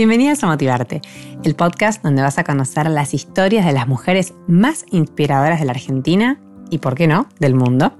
[0.00, 1.02] Bienvenidas a Motivarte,
[1.44, 5.72] el podcast donde vas a conocer las historias de las mujeres más inspiradoras de la
[5.72, 6.40] Argentina
[6.70, 7.92] y, por qué no, del mundo.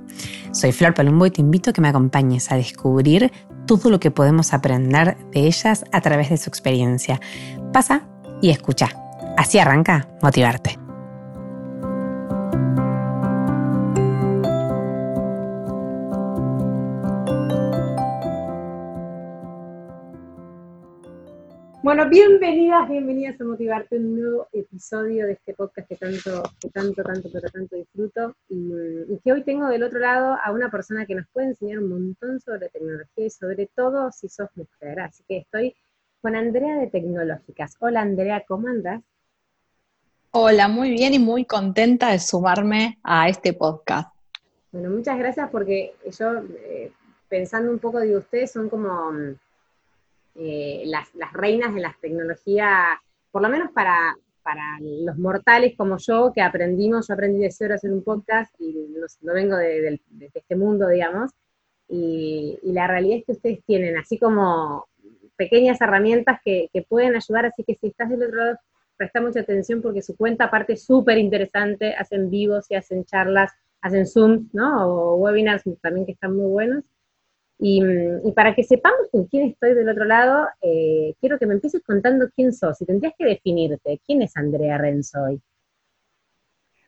[0.51, 3.31] Soy Flor Palumbo y te invito a que me acompañes a descubrir
[3.67, 7.21] todo lo que podemos aprender de ellas a través de su experiencia.
[7.71, 8.09] Pasa
[8.41, 8.89] y escucha.
[9.37, 10.80] Así arranca Motivarte.
[21.91, 27.03] Bueno, bienvenidas, bienvenidas a Motivarte, un nuevo episodio de este podcast que tanto, que tanto,
[27.03, 28.37] tanto, pero tanto disfruto.
[28.49, 31.89] Y, que hoy tengo del otro lado a una persona que nos puede enseñar un
[31.89, 35.01] montón sobre tecnología y sobre todo si sos mujer.
[35.01, 35.75] Así que estoy
[36.23, 37.75] con Andrea de Tecnológicas.
[37.81, 39.03] Hola Andrea, ¿cómo andas?
[40.31, 44.15] Hola, muy bien y muy contenta de sumarme a este podcast.
[44.71, 46.93] Bueno, muchas gracias porque yo, eh,
[47.29, 49.13] pensando un poco de ustedes, son como
[50.43, 52.99] eh, las, reinas de las tecnologías,
[53.31, 57.75] por lo menos para, para los mortales como yo, que aprendimos, yo aprendí de cero
[57.75, 58.89] a hacer un podcast y
[59.21, 60.01] no, vengo de,
[60.33, 61.31] este mundo, digamos,
[61.89, 64.89] y, la realidad es que ustedes tienen así como
[65.37, 68.59] pequeñas herramientas que, pueden ayudar, así que si estás del otro lado,
[68.97, 73.53] presta mucha atención porque su cuenta aparte es súper interesante, hacen vivos y hacen charlas,
[73.83, 74.89] hacen Zoom, ¿no?
[74.89, 76.85] O webinars también que están muy buenos.
[77.61, 81.55] Mm, y, para que sepamos con quién estoy del otro lado, eh, quiero que me
[81.55, 82.81] empieces contando quién sos.
[82.81, 85.41] Y tendrías que definirte, ¿quién es Andrea Renzoy?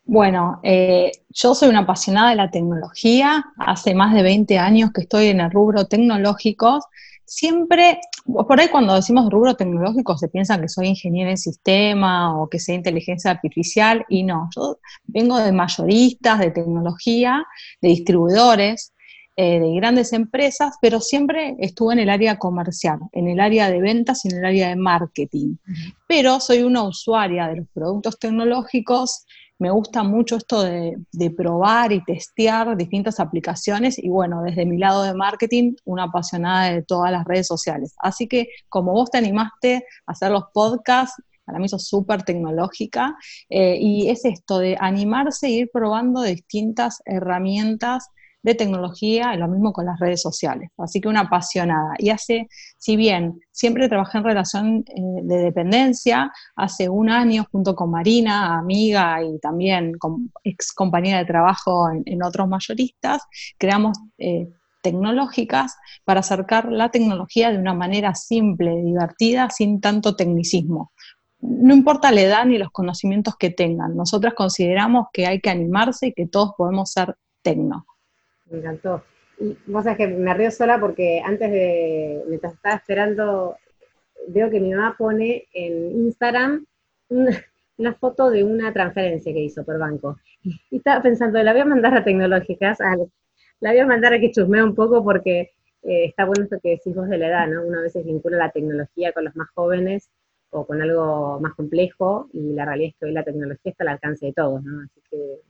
[0.05, 3.45] Bueno, eh, yo soy una apasionada de la tecnología.
[3.59, 6.81] Hace más de 20 años que estoy en el rubro tecnológico.
[7.25, 12.49] Siempre, por ahí cuando decimos rubro tecnológico se piensa que soy ingeniero en sistema o
[12.49, 17.45] que sé inteligencia artificial y no, yo vengo de mayoristas, de tecnología,
[17.81, 18.92] de distribuidores,
[19.37, 23.81] eh, de grandes empresas, pero siempre estuve en el área comercial, en el área de
[23.81, 25.57] ventas y en el área de marketing.
[26.07, 29.25] Pero soy una usuaria de los productos tecnológicos,
[29.63, 35.05] me gusta mucho esto de, probar y testear distintas aplicaciones y bueno, desde mi lado
[35.05, 37.95] de marketing, una apasionada de todas las redes sociales.
[37.99, 42.25] Así que como vos te animaste a hacer los podcasts, para mí eso es súper
[42.25, 43.17] tecnológica,
[43.49, 48.09] eh, y es esto de animarse e ir probando distintas herramientas
[48.43, 50.71] de tecnología y lo mismo con las redes sociales.
[50.77, 51.95] Así que una apasionada.
[51.99, 57.75] Y hace, si bien siempre trabajé en relación eh, de dependencia, hace un año junto
[57.77, 59.93] con Marina, amiga y también
[60.45, 63.23] ex compañera de trabajo en, otros mayoristas,
[63.59, 63.99] creamos...
[64.19, 64.49] Eh,
[64.83, 70.91] tecnológicas para acercar la tecnología de una manera simple, divertida, sin tanto tecnicismo.
[71.39, 76.09] No importa la edad ni los conocimientos que tengan, nosotras consideramos que hay que animarse
[76.09, 77.87] y que todos podemos ser tecno
[78.53, 79.03] me encantó.
[79.41, 83.57] Y vos sabés que me río sola porque antes de, mientras estaba esperando,
[84.29, 86.65] veo que mi mamá pone en Instagram
[87.09, 90.19] una, foto de una transferencia que hizo por banco.
[90.71, 92.79] Y estaba pensando, la voy a mandar a tecnológicas,
[93.61, 95.53] la voy a mandar a que chusmee un poco porque
[95.83, 97.63] eh, está bueno esto que decís vos de la edad, ¿no?
[97.65, 100.11] Una vez veces vincula la tecnología con los más jóvenes
[100.51, 103.89] o con algo más complejo y la realidad es que hoy la tecnología está al
[103.89, 104.83] alcance de todos, ¿no?
[104.83, 105.41] Así que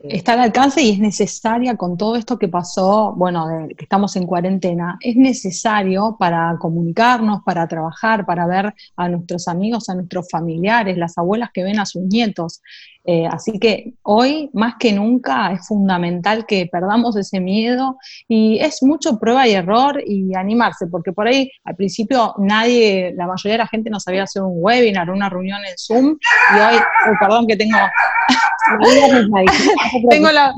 [0.00, 4.26] está al alcance y es necesaria con todo esto que pasó, bueno, que estamos en
[4.26, 10.96] cuarentena, es necesario para comunicarnos, para trabajar, para ver a nuestros amigos, a nuestros familiares,
[10.96, 12.62] las abuelas que ven a sus nietos.
[13.04, 17.96] Eh, así que hoy, más que nunca, es fundamental que perdamos ese miedo
[18.28, 23.26] y es mucho prueba y error y animarse, porque por ahí al principio nadie, la
[23.26, 26.18] mayoría de la gente no sabía hacer un webinar, una reunión en Zoom
[26.54, 26.80] y hoy,
[27.18, 27.78] perdón que tengo...
[30.10, 30.54] tengo la,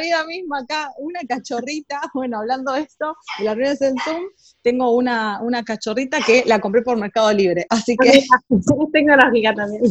[0.00, 4.22] vida misma acá, una cachorrita, bueno, hablando de esto, de las reuniones en Zoom,
[4.62, 8.22] tengo una, una cachorrita que la compré por Mercado Libre, así que...
[8.92, 9.82] Tecnológica también.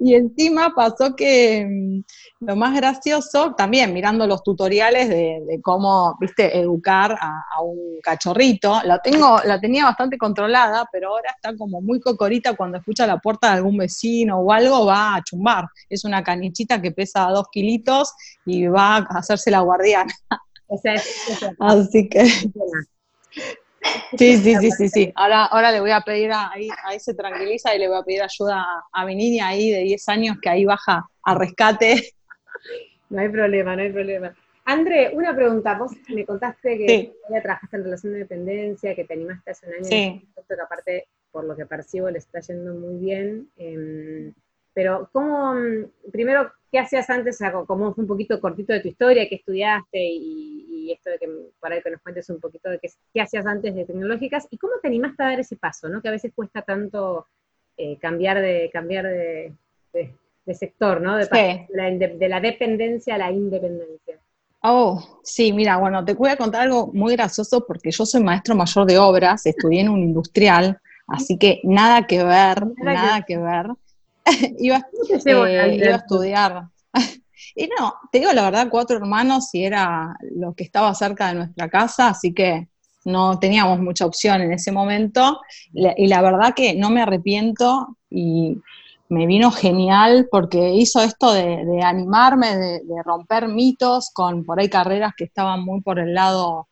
[0.00, 2.02] y encima pasó que
[2.40, 9.00] lo más gracioso, también mirando los tutoriales de, cómo, viste, educar a, un cachorrito, la
[9.00, 13.48] tengo, la tenía bastante controlada, pero ahora está como muy cocorita cuando escucha la puerta
[13.48, 15.66] de algún vecino o algo, va a chumbar.
[15.88, 18.14] Es una canichita que pesa dos kilitos
[18.46, 20.12] y va a hacerse la guardiana.
[21.58, 22.24] Así que...
[24.16, 25.12] Sí, sí, sí, sí, sí.
[25.14, 28.02] Ahora, ahora le voy a pedir a, ahí, ahí se tranquiliza y le voy a
[28.02, 32.12] pedir ayuda a, mi niña ahí de 10 años que ahí baja a rescate.
[33.10, 34.34] No hay problema, no hay problema.
[34.64, 35.78] André, una pregunta.
[35.78, 39.74] Vos me contaste que ya trabajaste en relación de dependencia, que te animaste hace un
[39.74, 40.28] año, sí.
[40.46, 43.48] que aparte, por lo que percibo, le está yendo muy bien.
[43.56, 44.34] Em,
[44.74, 45.54] pero ¿cómo,
[46.12, 47.38] primero, qué hacías antes?
[47.54, 51.28] O como fue un poquito cortito de tu historia, qué estudiaste y, esto de que
[51.60, 54.72] para que nos cuentes un poquito de qué, qué, hacías antes de tecnológicas y cómo
[54.80, 56.00] te animaste a dar ese paso, ¿no?
[56.00, 57.26] Que a veces cuesta tanto
[57.76, 59.52] eh, cambiar de cambiar de,
[60.54, 61.16] sector, ¿no?
[61.16, 64.18] De, la, de la dependencia a la independencia.
[64.60, 68.56] Oh, sí, mira, bueno, te voy a contar algo muy gracioso porque yo soy maestro
[68.56, 73.38] mayor de obras, estudié en un industrial, así que nada que ver, nada, que...
[73.38, 73.66] ver.
[74.58, 76.68] iba, eh, iba, a estudiar.
[77.54, 81.34] y no, te digo la verdad, cuatro hermanos y era lo que estaba cerca de
[81.34, 82.68] nuestra casa, así que
[83.04, 85.40] no teníamos mucha opción en ese momento.
[85.72, 88.58] Y la verdad que no me arrepiento y
[89.08, 95.12] me vino genial porque hizo esto de, animarme, de, romper mitos con por ahí carreras
[95.16, 96.68] que estaban muy por el lado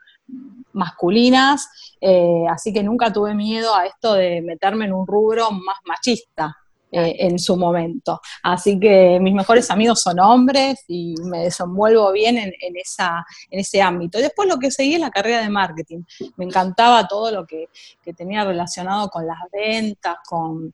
[0.73, 1.69] masculinas,
[2.01, 6.55] eh, así que nunca tuve miedo a esto de meterme en un rubro más machista.
[6.93, 8.21] Eh, en su momento.
[8.45, 13.83] Así que mis mejores amigos son hombres y me desenvuelvo bien en, esa, en ese
[13.83, 14.19] ámbito.
[14.19, 16.03] Después lo que seguí es la carrera de marketing.
[16.37, 17.69] Me encantaba todo lo que,
[18.17, 20.73] tenía relacionado con las ventas, con,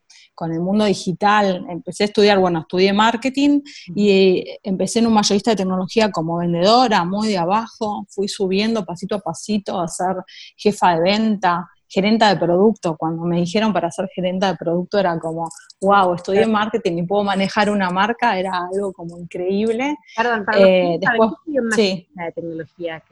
[0.52, 1.64] el mundo digital.
[1.68, 3.60] Empecé a estudiar, bueno, estudié marketing
[3.94, 8.04] y empecé en un mayorista de tecnología como vendedora, muy de abajo.
[8.10, 10.16] Fui subiendo pasito a pasito a ser
[10.56, 12.96] jefa de venta, gerenta de producto.
[12.96, 15.48] Cuando me dijeron para ser gerenta de producto era como,
[15.80, 19.96] wow, estudié marketing y puedo manejar una marca, era algo como increíble.
[20.16, 20.66] Perdón, perdón.
[20.66, 23.02] Eh, después, un mayorista de tecnología?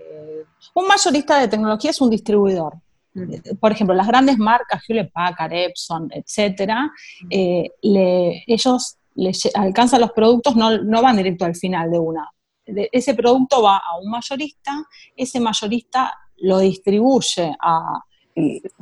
[0.74, 2.74] Un mayorista de tecnología es un distribuidor.
[3.14, 6.90] Eh, por ejemplo, las grandes marcas, Hewlett Packard, Epson, etcétera,
[7.28, 12.30] eh, ellos les alcanzan los productos, no, no van directo al final de una.
[12.64, 14.72] ese producto va a un mayorista,
[15.16, 18.00] ese mayorista lo distribuye a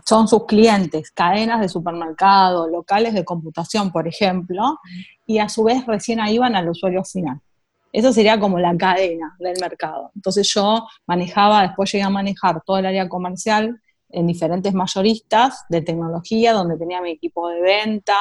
[0.05, 4.79] son sus clientes, cadenas de supermercado, locales de computación, por ejemplo,
[5.27, 7.41] y a su vez recién ahí van al usuario final.
[7.93, 10.11] Eso sería como la cadena del mercado.
[10.15, 13.81] Entonces yo manejaba, después llegué a manejar todo el área comercial
[14.11, 18.17] en diferentes mayoristas de tecnología, donde tenía mi equipo de venta,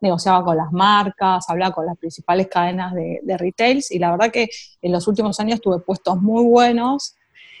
[0.00, 4.30] negociaba con las marcas, hablaba con las principales cadenas de, de retails, y la verdad
[4.30, 4.48] que
[4.82, 7.16] en los últimos años tuve puestos muy buenos,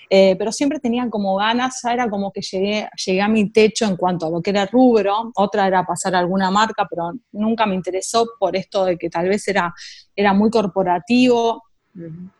[0.08, 3.84] eh, pero siempre tenía como ganas, ya era como que llegué, llegué a mi techo
[3.86, 7.66] en cuanto a lo que era rubro, otra era pasar a alguna marca, pero nunca
[7.66, 9.72] me interesó por esto de que tal vez era,
[10.14, 11.62] era muy corporativo,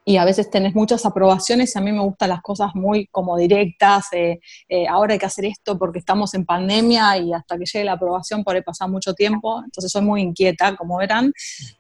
[0.04, 3.36] y a veces tenés muchas aprobaciones y a mí me gustan las cosas muy como
[3.36, 7.64] directas, eh, eh, ahora hay que hacer esto porque estamos en pandemia y hasta que
[7.64, 11.32] llegue la aprobación por ahí pasar mucho tiempo, entonces soy muy inquieta, como verán.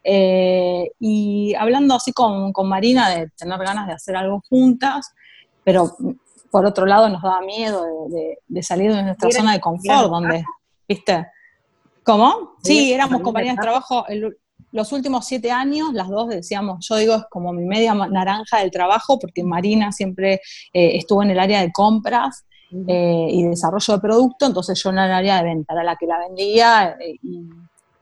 [0.02, 5.12] y hablando así con, con, Marina de tener ganas de hacer algo juntas,
[5.66, 5.96] pero
[6.52, 10.44] por otro lado nos daba miedo de, salir de nuestra zona de confort, donde,
[10.88, 11.26] ¿viste?
[12.04, 12.52] ¿Cómo?
[12.62, 14.06] Sí, éramos compañeras de trabajo
[14.70, 18.70] los últimos siete años, las dos decíamos, yo digo, es como mi media naranja del
[18.70, 20.34] trabajo, porque Marina siempre
[20.72, 22.44] eh, estuvo en el área de compras
[22.86, 26.06] eh, y desarrollo de producto, entonces yo en el área de venta, era la que
[26.06, 27.18] la vendía eh,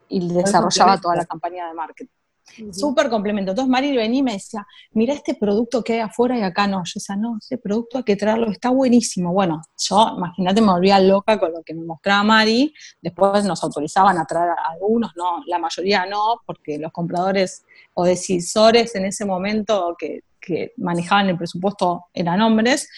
[0.09, 2.24] y desarrollaba toda la campaña de marketing.
[2.71, 3.51] Súper complemento.
[3.51, 6.83] Entonces Mari venía y me decía, mira este producto que hay afuera y acá no.
[6.85, 9.33] Yo decía, no, ese producto hay que traerlo, está buenísimo.
[9.33, 12.73] Bueno, yo, imagínate, me volvía loca con lo que me mostraba Mari.
[13.01, 18.95] Después nos autorizaban a traer algunos, no, la mayoría no, porque los compradores o decisores
[18.95, 22.89] en ese momento que que manejaban el presupuesto eran hombres,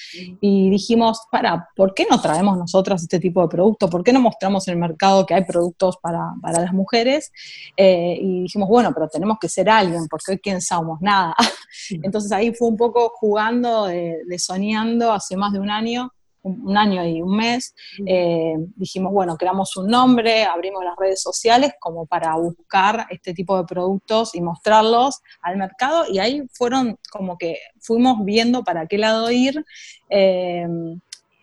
[0.41, 3.89] y dijimos, para, ¿por qué no traemos nosotras este tipo de producto?
[3.89, 7.31] ¿Por qué no mostramos en el mercado que hay productos para, las mujeres?
[7.75, 11.35] Eh, y dijimos, bueno, pero tenemos que ser alguien, porque hoy quién somos, nada.
[11.89, 16.11] Entonces ahí fue un poco jugando, de soñando hace más de un año,
[16.43, 17.73] un, año y un mes,
[18.05, 23.57] eh, dijimos, bueno, creamos un nombre, abrimos las redes sociales como para buscar este tipo
[23.57, 28.97] de productos y mostrarlos al mercado y ahí fueron como que fuimos viendo para qué
[28.97, 29.63] lado ir.
[30.09, 30.67] Eh,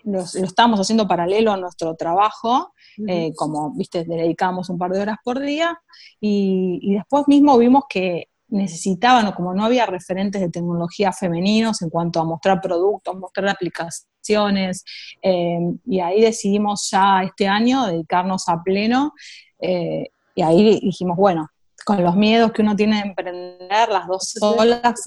[0.04, 2.72] lo, estábamos haciendo paralelo a nuestro trabajo,
[3.08, 5.80] eh, como, viste, dedicábamos un par de horas por día,
[6.20, 11.82] y, y, después mismo vimos que necesitaban, o como no había referentes de tecnología femeninos
[11.82, 14.84] en cuanto a mostrar productos, mostrar aplicaciones,
[15.23, 19.12] eh, y ahí decidimos ya este año dedicarnos a pleno,
[19.61, 21.49] eh, y ahí dijimos, bueno,
[21.84, 25.04] con los miedos que uno tiene de emprender, las dos solas,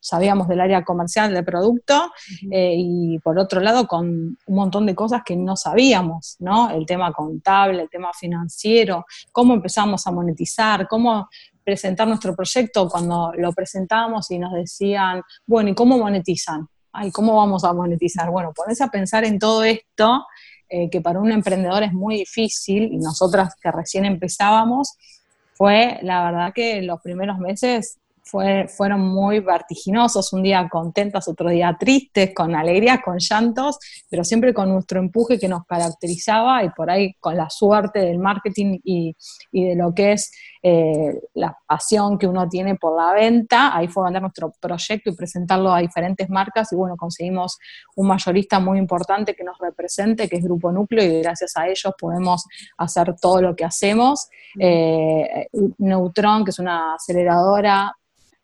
[0.00, 2.10] sabíamos del área comercial del producto
[2.50, 4.06] eh, y por otro lado con
[4.46, 6.70] un montón de cosas que no sabíamos, ¿no?
[6.70, 11.28] El tema contable, el tema financiero, cómo empezamos a monetizar, cómo
[11.68, 16.66] presentar nuestro proyecto, cuando lo presentamos y nos decían, bueno, ¿y cómo monetizan?
[16.90, 18.30] Ay, ¿cómo vamos a monetizar?
[18.30, 20.24] Bueno, ponerse a pensar en todo esto,
[20.66, 24.96] eh, que para un emprendedor es muy difícil, y nosotras que recién empezábamos,
[25.52, 27.98] fue, la verdad que los primeros meses
[28.28, 33.78] fueron muy vertiginosos, un día contentas, otro día tristes, con alegrías, con llantos,
[34.10, 38.18] pero siempre con nuestro empuje que nos caracterizaba y por ahí con la suerte del
[38.18, 39.16] marketing y,
[39.52, 40.30] de lo que es
[40.62, 45.16] eh, la pasión que uno tiene por la venta, ahí fue vender nuestro proyecto y
[45.16, 47.58] presentarlo a diferentes marcas y bueno, conseguimos
[47.96, 51.92] un mayorista muy importante que nos represente, que es Grupo Núcleo y gracias a ellos
[51.98, 52.44] podemos
[52.76, 54.28] hacer todo lo que hacemos.
[54.58, 57.94] Eh, Neutron, que es una aceleradora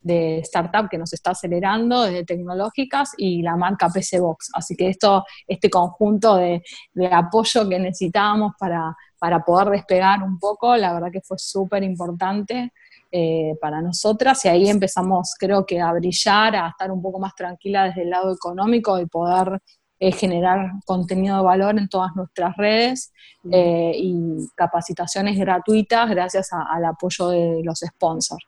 [0.04, 4.50] de startup que nos está acelerando, desde tecnológicas, y la marca PC Box.
[4.52, 6.62] Así que esto, este conjunto de,
[7.10, 12.72] apoyo que necesitábamos para, para, poder despegar un poco, la verdad que fue súper importante
[13.10, 17.34] eh, para nosotras, y ahí empezamos, creo que, a brillar, a estar un poco más
[17.34, 19.58] tranquila desde el lado económico y poder
[20.00, 23.10] eh, generar contenido de valor en todas nuestras redes
[23.50, 28.44] eh, y capacitaciones gratuitas gracias al apoyo de los sponsors.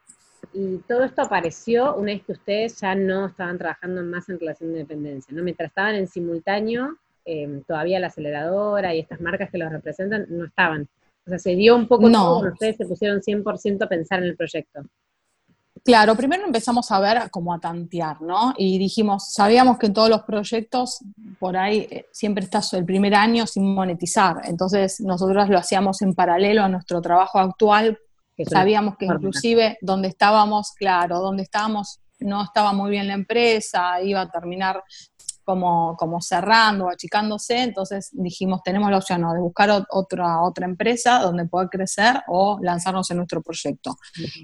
[0.53, 4.73] Y todo esto apareció una vez que ustedes ya no estaban trabajando más en relación
[4.73, 5.43] de dependencia, ¿no?
[5.43, 10.47] Mientras estaban en simultáneo, em, todavía la aceleradora y estas marcas que los representan no
[10.47, 10.89] estaban.
[11.27, 12.41] O sea, se dio un poco no.
[12.41, 14.83] todo, ustedes se pusieron 100% a pensar en el proyecto.
[15.85, 18.55] Claro, primero empezamos a ver como a tantear, ¿no?
[18.57, 20.99] Y dijimos, sabíamos que en todos los proyectos
[21.39, 26.15] por ahí eh, siempre está el primer año sin monetizar, entonces nosotros lo hacíamos en
[26.15, 27.99] paralelo a nuestro trabajo actual
[28.45, 34.23] Sabíamos que inclusive donde estábamos, claro, donde estábamos no estaba muy bien la empresa, iba
[34.23, 34.83] a terminar
[35.47, 41.47] como, como cerrando, achicándose, entonces dijimos, tenemos la opción de buscar otra, otra empresa donde
[41.47, 43.97] poder crecer o lanzarnos en nuestro proyecto.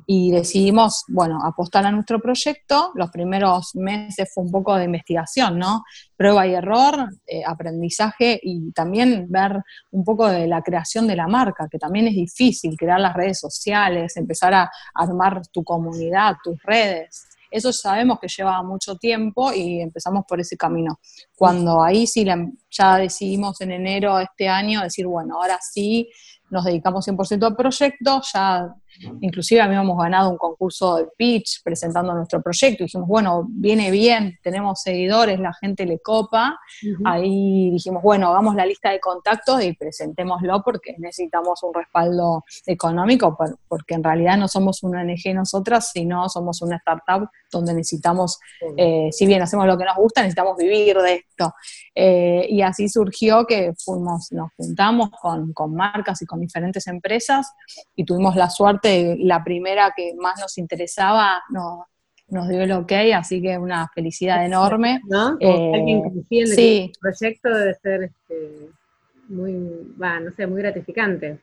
[0.06, 2.92] Y decidimos, bueno, apostar a nuestro proyecto.
[2.94, 5.82] Los primeros meses fue un poco de investigación, ¿no?
[6.16, 11.26] Prueba y error, eh, aprendizaje y también ver un poco de la creación de la
[11.26, 16.62] marca, que también es difícil, crear las redes sociales, empezar a armar tu comunidad, tus
[16.62, 17.31] redes.
[17.52, 20.98] Eso sabemos que lleva mucho tiempo y empezamos por ese camino.
[21.36, 22.26] Cuando ahí sí
[22.70, 26.08] ya decidimos en enero de este año decir, bueno, ahora sí
[26.50, 28.74] nos dedicamos 100% al proyecto, ya
[29.20, 34.38] inclusive habíamos ganado un concurso de pitch presentando nuestro proyecto, y dijimos, bueno, viene bien,
[34.42, 36.58] tenemos seguidores, la gente le copa,
[37.04, 43.36] ahí dijimos, bueno, hagamos la lista de contactos y presentémoslo porque necesitamos un respaldo económico,
[43.68, 48.38] porque en realidad no somos una ONG nosotras, sino somos una startup donde necesitamos,
[48.76, 51.54] eh, si bien hacemos lo que nos gusta, necesitamos vivir de esto.
[51.94, 57.52] Eh, y así surgió que fuimos, nos juntamos con, con marcas y con diferentes empresas
[57.94, 58.81] y tuvimos la suerte,
[59.20, 61.86] la primera que más nos interesaba no,
[62.28, 65.00] nos dio el ok, así que una felicidad enorme.
[65.08, 65.36] ¿No?
[65.38, 68.70] Eh, alguien en el proyecto debe ser este,
[69.28, 71.38] muy, no sé, muy gratificante.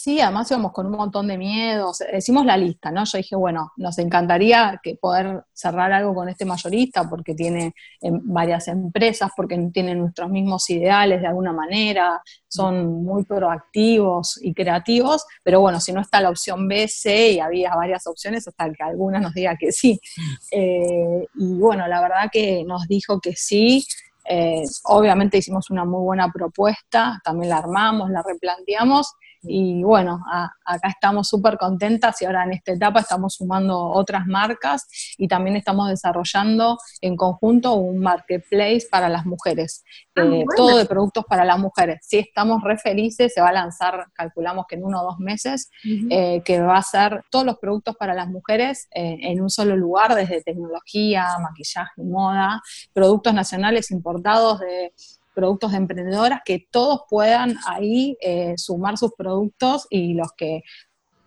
[0.00, 2.04] Sí, además íbamos con un montón de miedos.
[2.16, 3.02] Hicimos la lista, ¿no?
[3.04, 8.20] Yo dije, bueno, nos encantaría que poder cerrar algo con este mayorista porque tiene em,
[8.22, 15.24] varias empresas, porque tienen nuestros mismos ideales de alguna manera, son muy proactivos y creativos,
[15.42, 18.84] pero bueno, si no está la opción B, C y había varias opciones hasta que
[18.84, 20.00] alguna nos diga que sí.
[20.50, 23.84] Eh, y bueno, la verdad que nos dijo que sí.
[24.28, 29.12] Eh, obviamente hicimos una muy buena propuesta, también la armamos, la replanteamos
[29.48, 30.22] y bueno,
[30.64, 34.86] acá estamos súper contentas y ahora en esta etapa estamos sumando otras marcas
[35.16, 39.82] y también estamos desarrollando en conjunto un marketplace para las mujeres.
[40.14, 42.00] Ah, eh, todo de productos para las mujeres.
[42.02, 45.70] Sí, estamos re felices, se va a lanzar, calculamos que en uno o dos meses,
[46.10, 49.76] eh, que va a ser todos los productos para las mujeres eh, en un solo
[49.76, 52.60] lugar, desde tecnología, maquillaje, moda,
[52.92, 54.92] productos nacionales importados de
[55.38, 60.64] productos de emprendedoras, que todos puedan ahí eh, sumar sus productos y los que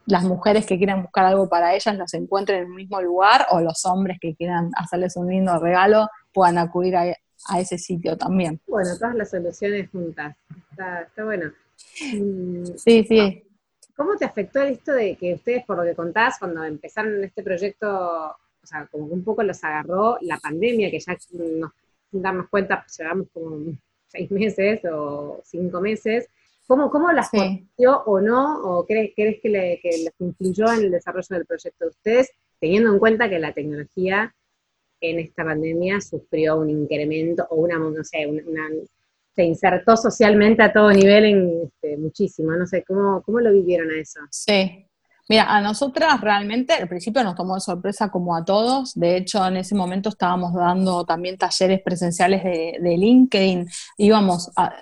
[0.06, 3.62] las mujeres que quieran buscar algo para ellas los encuentren en el mismo lugar o
[3.62, 7.06] los hombres que quieran hacerles un lindo regalo puedan acudir a,
[7.58, 8.60] ese sitio también.
[8.68, 10.36] Bueno, todas las soluciones juntas.
[10.72, 11.52] Está, bueno.
[12.76, 13.44] Sí, sí.
[13.96, 17.88] ¿Cómo te afectó esto de que ustedes, por lo que contás, cuando empezaron este proyecto,
[17.88, 21.72] o sea, como que un poco los agarró la pandemia, que ya nos
[22.12, 23.74] damos cuenta, llevamos como
[24.12, 26.28] seis meses o cinco meses.
[26.68, 27.68] ¿Cómo, cómo las sí.
[28.06, 28.62] o no?
[28.64, 32.32] ¿O crees, crees que, le, que les influyó en el desarrollo del proyecto de ustedes,
[32.60, 34.34] teniendo en cuenta que la tecnología
[35.02, 38.70] en esta pandemia sufrió un incremento o una, no sé, una,
[39.36, 43.90] se insertó socialmente a todo nivel en este, muchísimo, no sé, ¿cómo, ¿cómo lo vivieron
[43.90, 44.20] a eso?
[44.30, 44.86] Sí,
[45.32, 48.94] Mira, a nosotras realmente al principio nos tomó de sorpresa como a todos.
[48.96, 53.66] De hecho, en ese momento estábamos dando también talleres presenciales de, LinkedIn.
[53.98, 54.74] Íbamos a,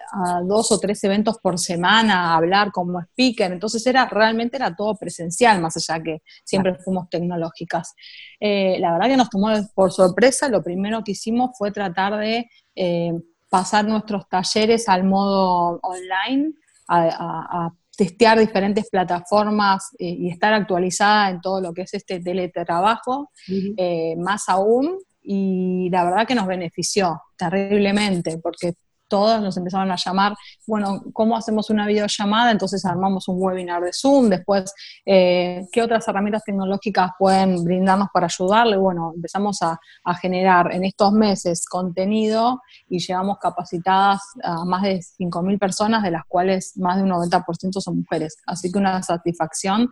[0.44, 3.52] dos o tres eventos por semana a hablar como speaker.
[3.52, 7.94] Entonces era realmente era todo presencial, más allá que siempre fuimos tecnológicas.
[8.40, 10.50] Eh, la verdad que nos tomó por sorpresa.
[10.50, 13.14] Lo primero que hicimos fue tratar de eh,
[13.52, 16.54] pasar nuestros talleres al modo online.
[16.88, 23.30] a, testear diferentes plataformas eh, y estar actualizada en todo lo que es este teletrabajo,
[23.76, 28.76] eh, más aún, y la verdad que nos benefició terriblemente, porque
[29.10, 30.36] todos nos empezaron a llamar,
[30.66, 32.52] bueno, ¿cómo hacemos una videollamada?
[32.52, 34.74] Entonces armamos un webinar de Zoom, después,
[35.06, 38.78] eh, ¿qué otras herramientas tecnológicas pueden brindarnos para ayudarle?
[38.78, 39.80] Bueno, empezamos a,
[40.22, 46.24] generar en estos meses contenido y llevamos capacitadas a más de 5.000 personas, de las
[46.28, 48.38] cuales más de un 90% son mujeres.
[48.46, 49.90] Así que una satisfacción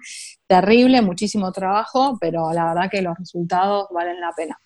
[0.48, 4.60] terrible, muchísimo trabajo, pero la verdad que los resultados valen la pena.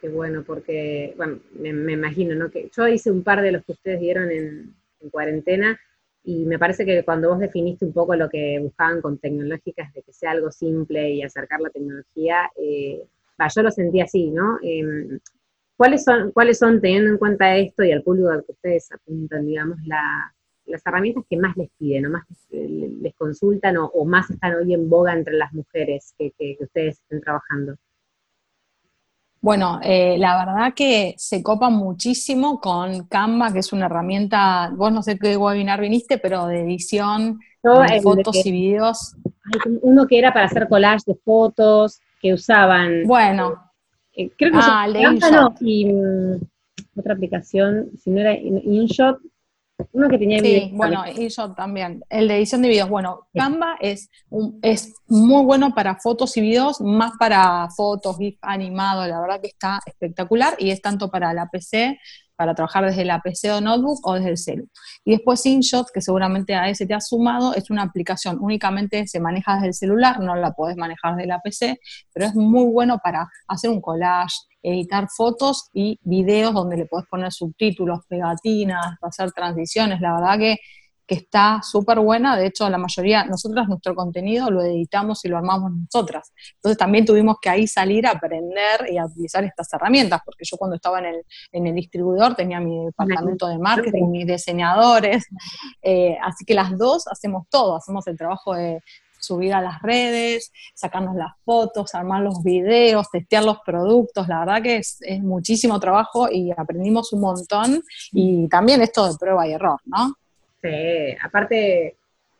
[0.00, 2.50] Qué bueno, porque, bueno, me, imagino, ¿no?
[2.50, 4.74] Que yo hice un par de los que ustedes dieron en,
[5.10, 5.78] cuarentena
[6.22, 10.02] y me parece que cuando vos definiste un poco lo que buscaban con tecnológicas, de
[10.02, 13.02] que sea algo simple y acercar la tecnología, eh,
[13.54, 14.58] yo lo sentí así, ¿no?
[14.62, 15.18] Em,
[15.76, 19.46] ¿cuáles, son, ¿Cuáles son, teniendo en cuenta esto y al público al que ustedes apuntan,
[19.46, 24.74] digamos, las herramientas que más les piden, o más les, consultan o, más están hoy
[24.74, 27.76] en boga entre las mujeres que, que ustedes estén trabajando?
[29.42, 34.92] Bueno, eh, la verdad que se copa muchísimo con Canva, que es una herramienta, vos
[34.92, 39.16] no sé qué webinar viniste, pero de edición de fotos y videos.
[39.82, 43.04] uno que era para hacer collage de fotos, que usaban.
[43.06, 43.62] Bueno.
[44.14, 44.86] Eh, creo que ah,
[45.32, 46.40] no, y mm,
[46.96, 49.20] otra aplicación, si no era InShot,
[49.92, 52.02] uno que tenía Sí, bueno, y yo también.
[52.08, 52.88] El de edición de videos.
[52.88, 54.10] Bueno, Canva es,
[54.62, 59.48] es muy bueno para fotos y videos, más para fotos, GIF animado, la verdad que
[59.48, 61.98] está espectacular y es tanto para la PC,
[62.40, 64.68] para trabajar desde la PC o notebook o desde el celu.
[65.04, 69.20] Y después InShot, que seguramente a ese te ha sumado, es una aplicación, únicamente se
[69.20, 71.78] maneja desde el celular, no la podés manejar desde la PC,
[72.14, 77.06] pero es muy bueno para hacer un collage, editar fotos y videos donde le puedes
[77.08, 80.00] poner subtítulos, pegatinas, hacer transiciones.
[80.00, 80.56] La verdad que,
[81.12, 82.36] está súper buena.
[82.36, 86.32] De hecho, la mayoría, nosotras nuestro contenido lo editamos y lo armamos nosotras.
[86.54, 90.56] Entonces también tuvimos que ahí salir a aprender y a utilizar estas herramientas, porque yo
[90.56, 95.26] cuando estaba en el, en el distribuidor tenía mi departamento de marketing, mis diseñadores.
[95.82, 98.80] Eh, así que las dos hacemos todo, hacemos el trabajo de
[99.20, 104.28] subir a las redes, sacarnos las fotos, armar los videos, testear los productos.
[104.28, 107.82] La verdad que es, muchísimo trabajo y aprendimos un montón.
[108.12, 110.14] Y también esto de prueba y error, ¿no?
[110.62, 111.96] Sí, aparte,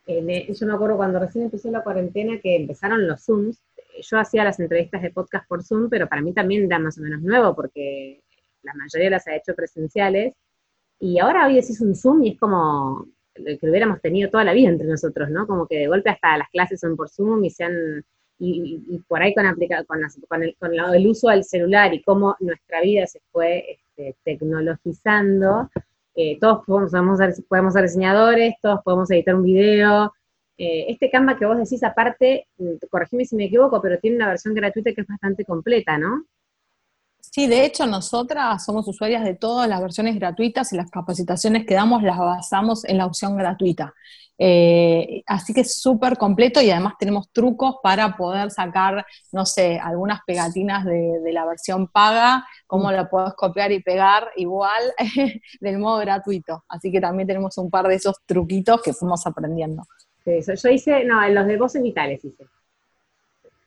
[0.07, 3.61] yo me acuerdo cuando recién empezó la cuarentena que empezaron los Zooms.
[4.01, 7.01] Yo hacía las entrevistas de podcast por Zoom, pero para mí también era más o
[7.01, 8.21] menos nuevo porque
[8.63, 10.33] la mayoría las ha hecho presenciales.
[10.99, 13.07] Y ahora hoy decís un Zoom y es como,
[13.43, 15.47] que lo hubiéramos tenido toda la vida entre nosotros, ¿no?
[15.47, 18.03] Como que de golpe hasta las clases son por Zoom y se han,
[18.39, 19.99] y, por ahí con, aplica, con,
[20.43, 25.69] el, con el, uso del celular y cómo nuestra vida se fue este, tecnologizando,
[26.15, 30.13] eh, todos podemos, ser, podemos ser diseñadores, todos podemos editar un video.
[30.57, 34.27] Eh, este Canva que vos decís aparte, mm, corregime si me equivoco, pero tiene una
[34.27, 36.25] versión gratuita que es bastante completa, ¿no?
[37.33, 41.75] Sí, de hecho nosotras somos usuarias de todas las versiones gratuitas y las capacitaciones que
[41.75, 43.93] damos las basamos en la opción gratuita.
[44.37, 49.79] Eh, así que es súper completo y además tenemos trucos para poder sacar, no sé,
[49.79, 52.91] algunas pegatinas de, la versión paga, cómo mm.
[52.91, 54.83] la puedes copiar y pegar igual
[55.61, 56.65] del modo gratuito.
[56.67, 59.83] Así que también tenemos un par de esos truquitos que fuimos aprendiendo.
[60.25, 62.43] Sí, yo hice, no, los de voces vitales hice.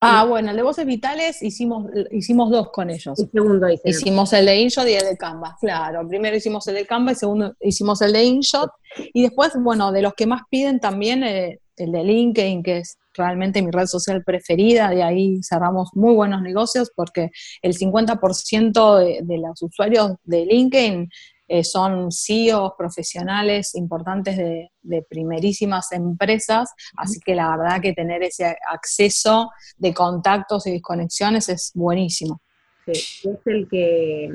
[0.06, 3.18] Ah, bueno, el de voces vitales hicimos, hicimos dos con ellos.
[3.18, 6.06] El segundo Hicimos el de InShot y el de Canva, claro.
[6.06, 8.70] Primero hicimos el de Canva y segundo hicimos el de InShot.
[9.12, 12.98] Y después, bueno, de los que más piden también eh, el de LinkedIn, que es
[13.14, 17.30] realmente mi red social preferida, de ahí cerramos muy buenos negocios porque
[17.62, 21.08] el 50% de, de los usuarios de LinkedIn
[21.46, 24.70] eh, son CEOs profesionales importantes de,
[25.08, 31.72] primerísimas empresas, así que la verdad que tener ese acceso de contactos y desconexiones es
[31.74, 32.40] buenísimo.
[32.86, 34.30] Sí, es el que,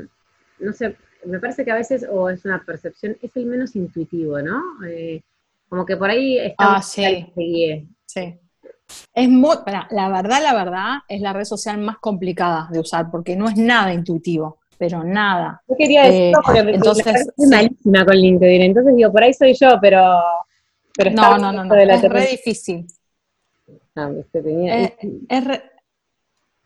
[0.60, 4.41] no sé, me parece que a veces, o es una percepción, es el menos intuitivo,
[4.41, 4.62] ¿no?
[4.88, 5.22] Eh,
[5.67, 6.78] como que por ahí está...
[6.78, 7.32] Ah, sí.
[8.06, 8.39] Sí.
[9.13, 9.56] Es muy,
[9.91, 13.56] la verdad, la verdad, es la red social más complicada de usar porque no es
[13.56, 15.61] nada intuitivo pero nada.
[15.67, 19.53] Yo quería decirlo eh, porque entonces, me malísima con LinkedIn, entonces digo, por ahí soy
[19.53, 20.21] yo, pero...
[20.95, 22.87] pero no, no, no, no, es re difícil.
[23.95, 25.68] Ah, eh, es, es re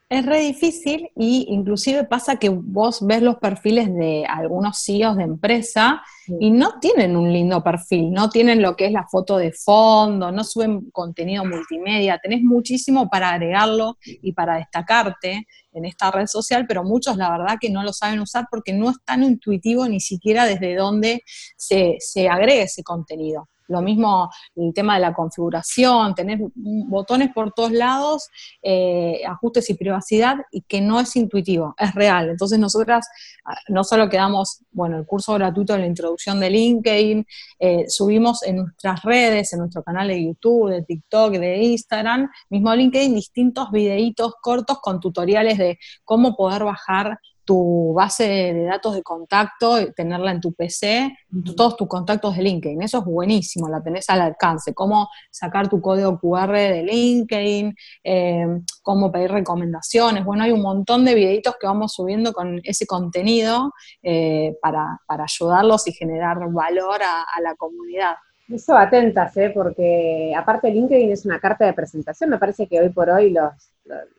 [0.10, 6.04] difícil y inclusive pasa que vos ves los perfiles de algunos CEOs de empresa
[6.40, 10.32] y no tienen un lindo perfil, no tienen lo que es la foto de fondo,
[10.32, 16.66] no suben contenido multimedia, tenés muchísimo para agregarlo y para destacarte en esta red social,
[16.68, 20.00] pero muchos la verdad que no lo saben usar porque no es tan intuitivo ni
[20.00, 21.24] siquiera desde dónde
[21.58, 23.50] se, se agrega ese contenido.
[23.68, 28.30] Lo mismo el tema de la configuración, tener botones por todos lados,
[28.62, 32.30] eh, ajustes y privacidad, y que no es intuitivo, es real.
[32.30, 33.08] Entonces nosotras
[33.46, 37.26] ah, no solo quedamos, bueno, el curso gratuito de la introducción de LinkedIn,
[37.60, 42.74] eh, subimos en nuestras redes, en nuestro canal de YouTube, de TikTok, de Instagram, mismo
[42.74, 49.04] LinkedIn, distintos videitos cortos con tutoriales de cómo poder bajar tu base de datos de
[49.04, 51.16] contacto, tenerla en tu PC,
[51.56, 52.82] todos tus contactos de LinkedIn.
[52.82, 54.74] Eso es buenísimo, la tenés al alcance.
[54.74, 58.48] Cómo sacar tu código QR de LinkedIn, eh,
[58.82, 60.24] cómo pedir recomendaciones.
[60.24, 65.88] Bueno, hay un montón de videitos que vamos subiendo con ese contenido eh, para, ayudarlos
[65.88, 68.16] y generar valor a la comunidad.
[68.50, 69.52] Eso atentas, ¿eh?
[69.54, 73.54] porque aparte LinkedIn es una carta de presentación, me parece que hoy por hoy los,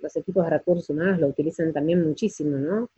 [0.01, 2.89] los equipos de recursos humanos lo utilizan también muchísimo, ¿no?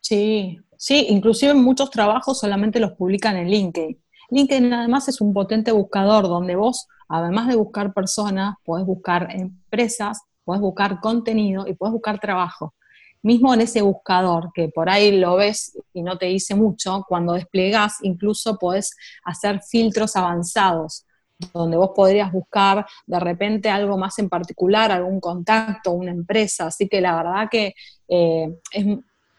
[0.00, 4.02] Sí, sí, inclusive muchos trabajos solamente los publican en LinkedIn.
[4.30, 10.22] LinkedIn además es un potente buscador donde vos, además de buscar personas, podés buscar empresas,
[10.44, 12.74] podés buscar contenido y podés buscar trabajo
[13.22, 17.34] mismo en ese buscador, que por ahí lo ves y no te dice mucho, cuando
[17.34, 21.06] desplegas incluso podés hacer filtros avanzados,
[21.52, 26.66] donde vos podrías buscar de repente algo más en particular, algún contacto, una empresa.
[26.66, 27.74] Así que la verdad que
[28.08, 28.58] eh,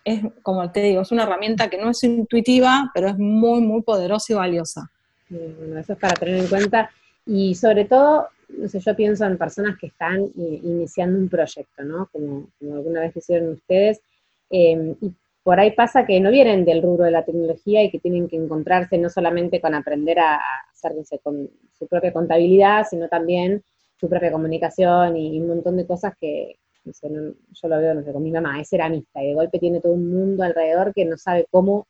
[0.03, 3.81] es, como te digo, es una herramienta que no es intuitiva, pero es muy, muy
[3.81, 4.91] poderosa y valiosa.
[5.29, 6.89] Eso es para tener en cuenta.
[7.25, 12.09] Y sobre todo, no sé, yo pienso en personas que están iniciando un proyecto, ¿no?
[12.11, 14.01] Como, alguna vez hicieron ustedes,
[14.49, 15.11] em, y
[15.43, 18.37] por ahí pasa que no vienen del rubro de la tecnología y que tienen que
[18.37, 20.39] encontrarse no solamente con aprender a
[20.71, 23.63] hacer, con su propia contabilidad, sino también
[23.99, 28.23] su propia comunicación y, un montón de cosas que, yo lo veo, no sé, con
[28.23, 31.45] mi mamá, es ceramista y de golpe tiene todo un mundo alrededor que no sabe
[31.49, 31.87] cómo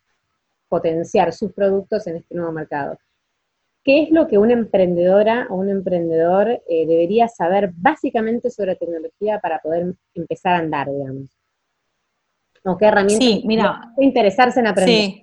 [0.69, 2.97] potenciar sus productos en este nuevo mercado.
[3.83, 9.39] ¿Qué es lo que una emprendedora o un emprendedor eh, debería saber básicamente sobre tecnología
[9.39, 11.29] para poder empezar a andar, digamos?
[12.63, 14.95] ¿O qué herramientas sí, mira, interesarse en aprender?
[14.95, 15.19] Sí.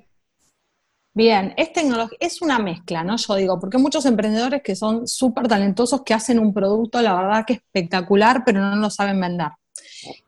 [1.13, 3.17] Bien, es tecnología, es una mezcla, ¿no?
[3.17, 7.15] Yo digo, porque hay muchos emprendedores que son súper talentosos, que hacen un producto, la
[7.15, 9.49] verdad que espectacular, pero no lo saben vender.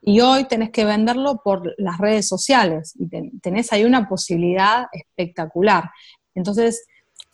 [0.01, 3.09] Y hoy tenés que venderlo por las redes sociales y
[3.41, 5.91] tenés ahí una posibilidad espectacular.
[6.35, 6.85] Entonces,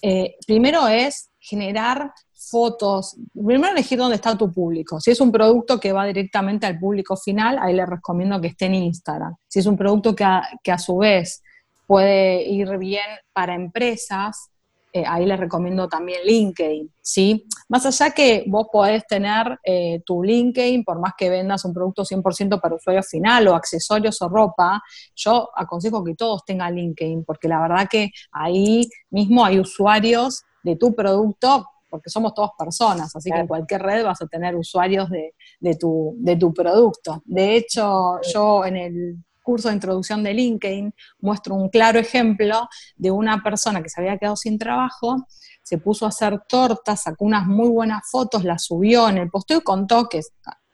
[0.03, 5.01] eh, primero es generar fotos, primero elegir dónde está tu público.
[5.01, 8.67] Si es un producto que va directamente al público final, ahí le recomiendo que esté
[8.67, 9.35] en Instagram.
[9.47, 11.43] Si es un producto que a su vez
[11.87, 14.51] puede ir bien para empresas,
[14.99, 17.47] eh, ahí les recomiendo también LinkedIn, ¿sí?
[17.69, 22.05] Más allá que vos podés tener eh, tu LinkedIn, por más que vendas un producto
[22.05, 24.83] 100% para usuario final o accesorios o ropa,
[25.15, 30.77] yo aconsejo que todos tengan LinkedIn, porque la verdad que ahí mismo hay usuarios de
[30.77, 35.09] tu producto porque somos todas personas, así que en cualquier red vas a tener usuarios
[35.09, 37.23] de, de, tu, de tu producto.
[37.25, 39.17] De hecho, yo en el
[39.49, 44.19] curso de introducción de LinkedIn, muestro un claro ejemplo de una persona que se había
[44.19, 45.27] quedado sin trabajo,
[45.63, 49.61] se puso a hacer tortas, sacó unas muy buenas fotos, las subió en el posteo
[49.61, 50.21] y contó que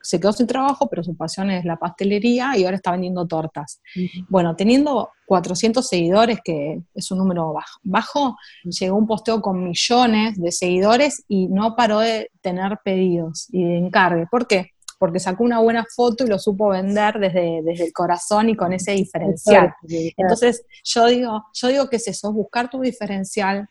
[0.01, 3.81] se quedó sin trabajo, pero su pasión es la pastelería y ahora está vendiendo tortas.
[4.27, 8.35] Bueno, teniendo 400 seguidores, que es un número bajo, bajo,
[8.65, 13.77] llegó un posteo con millones de seguidores y no paró de tener pedidos y de
[13.77, 14.27] encargue.
[14.29, 14.74] ¿Por qué?
[14.97, 18.73] Porque sacó una buena foto y lo supo vender desde, desde el corazón y con
[18.73, 19.73] ese diferencial.
[20.17, 23.67] Entonces, yo digo, yo digo que es eso, buscar tu diferencial,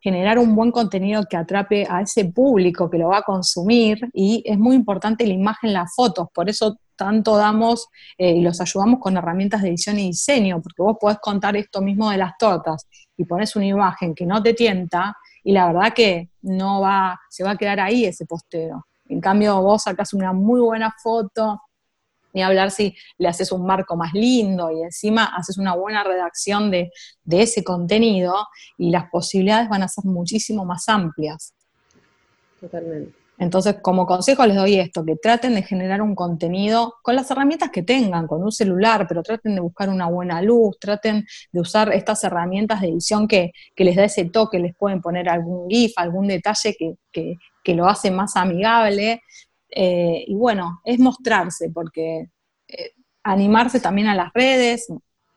[0.00, 4.42] generar un buen contenido que atrape a ese público que lo va a consumir y
[4.46, 9.00] es muy importante la imagen, las fotos, por eso tanto damos eh, y los ayudamos
[9.00, 12.86] con herramientas de edición y diseño, porque vos podés contar esto mismo de las tortas
[13.16, 17.44] y pones una imagen que no te tienta y la verdad que no va, se
[17.44, 18.86] va a quedar ahí ese posteo.
[19.08, 21.60] En cambio, vos sacás una muy buena foto,
[22.32, 26.70] ni hablar si le haces un marco más lindo y encima haces una buena redacción
[26.70, 26.90] de,
[27.30, 28.34] ese contenido
[28.76, 31.54] y las posibilidades van a ser muchísimo más amplias.
[32.60, 33.26] Totalmente.
[33.38, 37.70] Entonces, como consejo les doy esto, que traten de generar un contenido con las herramientas
[37.70, 41.92] que tengan, con un celular, pero traten de buscar una buena luz, traten de usar
[41.92, 46.28] estas herramientas de edición que, les da ese toque, les pueden poner algún GIF, algún
[46.28, 46.76] detalle
[47.12, 47.34] que,
[47.66, 49.20] que lo hace más amigable,
[49.78, 52.30] Eh, y bueno, es mostrarse, porque
[52.68, 52.92] eh,
[53.24, 54.86] animarse también a las redes,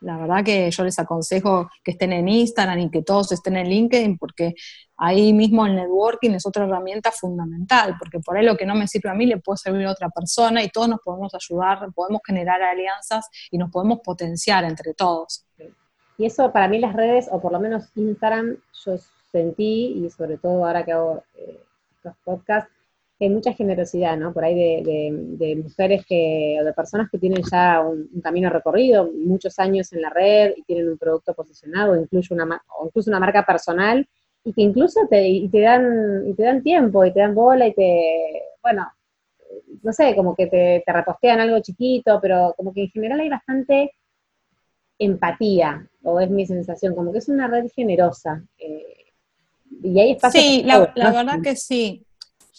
[0.01, 3.67] la verdad que yo les aconsejo que estén en Instagram y que todos estén en
[3.67, 4.53] LinkedIn, porque
[4.95, 8.87] ahí mismo el networking es otra herramienta fundamental, porque por ahí lo que no me
[8.87, 12.21] sirve a mí le puede servir a otra persona y todos nos podemos ayudar, podemos
[12.25, 15.43] generar alianzas y nos podemos potenciar entre todos.
[16.17, 18.91] Y eso para mí las redes, o por lo menos Instagram, yo
[19.31, 21.59] sentí, y sobre todo ahora que hago eh,
[21.99, 22.71] estos podcasts,
[23.21, 24.33] hay mucha generosidad, ¿no?
[24.33, 29.59] Por ahí de, mujeres que, o de personas que tienen ya un, camino recorrido, muchos
[29.59, 33.45] años en la red y tienen un producto posicionado, incluso una, o incluso una marca
[33.45, 34.07] personal,
[34.45, 37.67] y que incluso te, y te, dan, y te dan tiempo, y te dan bola,
[37.67, 38.89] y te, bueno,
[39.83, 43.29] no sé, como que te, te repostean algo chiquito, pero como que en general hay
[43.29, 43.91] bastante
[44.97, 48.41] empatía, o es mi sensación, como que es una red generosa.
[48.57, 48.88] Eh,
[49.81, 50.41] y hay espacio.
[50.41, 52.05] Sí, la, la verdad que sí.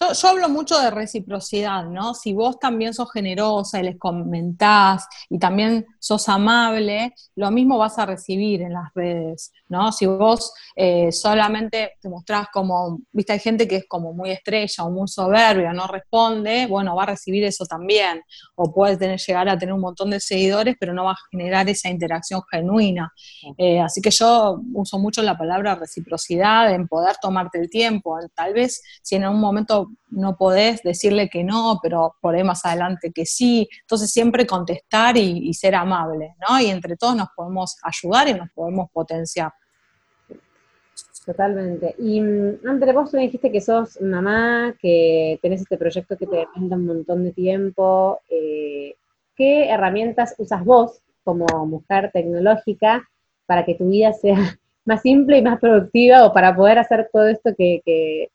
[0.01, 2.15] Yo, hablo mucho de reciprocidad, ¿no?
[2.15, 7.99] Si vos también sos generosa y les comentás y también sos amable, lo mismo vas
[7.99, 9.93] a recibir en las redes, ¿no?
[9.93, 14.85] Si vos eh, solamente te mostrás como, viste, hay gente que es como muy estrella
[14.85, 18.23] o muy soberbia, no responde, bueno, va a recibir eso también.
[18.57, 21.69] O puedes tener, llegar a tener un montón de seguidores, pero no va a generar
[21.69, 23.13] esa interacción genuina.
[23.59, 28.19] Eh, así que yo uso mucho la palabra reciprocidad, en poder tomarte el tiempo.
[28.35, 32.65] Tal vez si en algún momento no podés decirle que no, pero por ahí más
[32.65, 33.69] adelante que sí.
[33.83, 35.90] Entonces siempre contestar y, ser amable,
[36.61, 39.53] Y entre todos nos podemos ayudar y nos podemos potenciar.
[41.25, 41.95] Totalmente.
[41.99, 46.37] Y mm, André, vos me dijiste que sos mamá, que tenés este proyecto que te
[46.37, 48.21] demanda un montón de tiempo.
[48.29, 48.95] Eh,
[49.37, 53.09] ¿Qué herramientas usas vos como mujer tecnológica
[53.47, 54.37] para que tu vida sea
[54.85, 58.31] más simple y más productiva o para poder hacer todo esto que,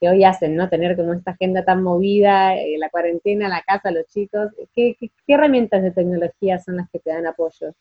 [0.00, 0.68] hoy hacen, ¿no?
[0.68, 4.48] Tener como esta agenda tan movida, eh, la cuarentena, la casa, los chicos.
[4.74, 7.74] ¿Qué, herramientas de tecnología son las que te dan apoyo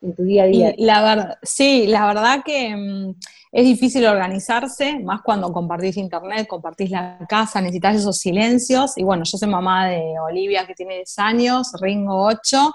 [0.00, 0.74] en tu día a día?
[0.78, 3.14] la verdad, sí, la verdad que mm,
[3.52, 8.96] es difícil organizarse, más cuando compartís internet, compartís la casa, necesitas esos silencios.
[8.96, 12.72] Y bueno, yo soy mamá de Olivia que tiene 10 años, Ringo 8,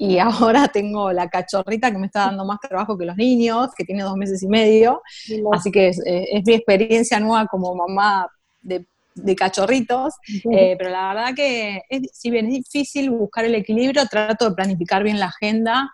[0.00, 0.18] y
[0.54, 4.02] ahora tengo la cachorrita que me está dando más trabajo que los niños, que tiene
[4.02, 5.02] dos meses y medio,
[5.52, 6.00] así que es,
[6.46, 8.26] mi experiencia nueva como mamá
[8.62, 8.84] de,
[9.36, 10.14] cachorritos,
[10.50, 11.82] eh, pero la verdad que
[12.12, 15.90] si bien es difícil buscar el equilibrio, trato de planificar bien la agenda.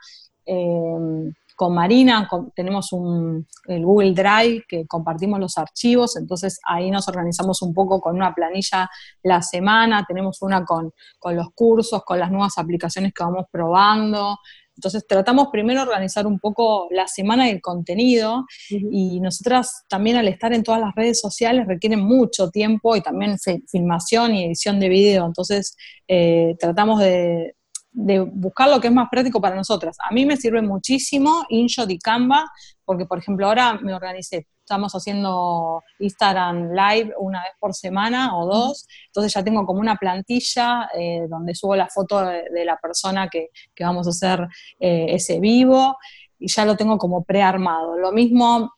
[0.47, 7.09] Eh, con Marina tenemos un, el Google Drive que compartimos los archivos, entonces ahí nos
[7.09, 8.91] organizamos un poco con una planilla
[9.23, 10.93] la semana, tenemos una con,
[11.35, 14.39] los cursos, con las nuevas aplicaciones que vamos probando.
[14.77, 20.17] Entonces tratamos primero de organizar un poco la semana y el contenido y nosotras también
[20.19, 24.79] al estar en todas las redes sociales requieren mucho tiempo y también filmación y edición
[24.79, 25.25] de video.
[25.25, 25.75] Entonces
[26.07, 27.57] eh, tratamos de,
[27.97, 29.97] de buscar lo que es más práctico para nosotras.
[30.07, 32.45] A mí me sirve muchísimo InShot y Canva,
[32.85, 38.47] porque por ejemplo ahora me organicé, estamos haciendo Instagram Live una vez por semana o
[38.47, 43.29] dos, entonces ya tengo como una plantilla eh, donde subo la foto de, la persona
[43.29, 43.49] que,
[43.81, 44.47] vamos a hacer
[44.79, 45.97] eh, ese vivo
[46.39, 47.97] y ya lo tengo como prearmado.
[47.97, 48.73] Lo mismo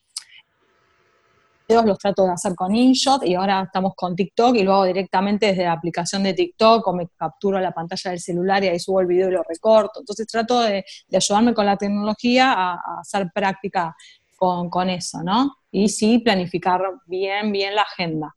[1.69, 5.47] los trato de hacer con InShot y ahora estamos con TikTok y lo hago directamente
[5.47, 9.01] desde la aplicación de TikTok o me capturo la pantalla del celular y ahí subo
[9.01, 10.01] el video y lo recorto.
[10.01, 13.95] Entonces trato de, ayudarme con la tecnología a, hacer práctica
[14.37, 15.57] con, eso, ¿no?
[15.71, 18.35] Y sí planificar bien, bien la agenda.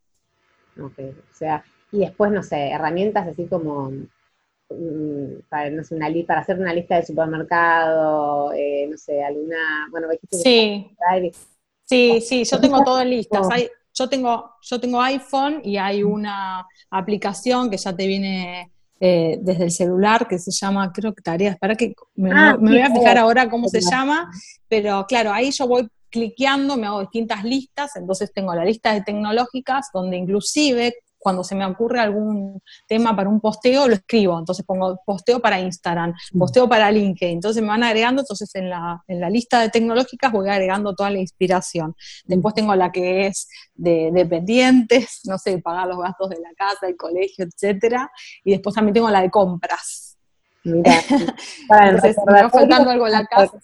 [0.81, 3.91] Ok, o sea, y después, no sé, herramientas así como
[4.71, 9.87] mm, para, no sé, una para hacer una lista de supermercado, eh, no sé, alguna,
[9.91, 10.97] bueno, sí.
[11.91, 13.47] Sí, sí, yo tengo todo en listas.
[13.93, 19.65] yo, tengo, yo tengo iPhone y hay una aplicación que ya te viene eh, desde
[19.65, 23.17] el celular que se llama, creo que tareas, para que me, ah, voy a fijar
[23.17, 24.31] ahora cómo se llama,
[24.69, 29.01] pero claro, ahí yo voy cliqueando, me hago distintas listas, entonces tengo la lista de
[29.01, 34.37] tecnológicas donde inclusive cuando se me ocurre algún tema para un posteo, lo escribo.
[34.39, 36.39] Entonces pongo posteo para Instagram, mm.
[36.39, 37.35] posteo para LinkedIn.
[37.35, 41.11] Entonces me van agregando, entonces en la, en la lista de tecnológicas voy agregando toda
[41.11, 41.95] la inspiración.
[42.25, 46.87] Después tengo la que es de dependientes, no sé, pagar los gastos de la casa,
[46.87, 48.11] el colegio, etcétera.
[48.43, 50.17] Y después también tengo la de compras.
[50.63, 50.93] Mira,
[51.69, 53.59] entonces me va faltando algo en la casa.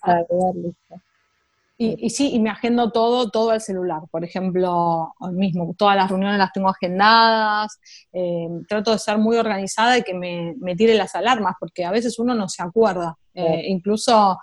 [1.79, 4.01] Y, sí, y me agendo todo, todo al celular.
[4.09, 7.79] Por ejemplo, mismo, todas las reuniones las tengo agendadas.
[8.11, 11.91] Eh, trato de ser muy organizada y que me, me, tire las alarmas, porque a
[11.91, 13.15] veces uno no se acuerda.
[13.35, 14.39] Eh, incluso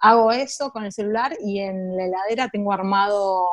[0.00, 3.44] hago eso con el celular y en la heladera tengo armado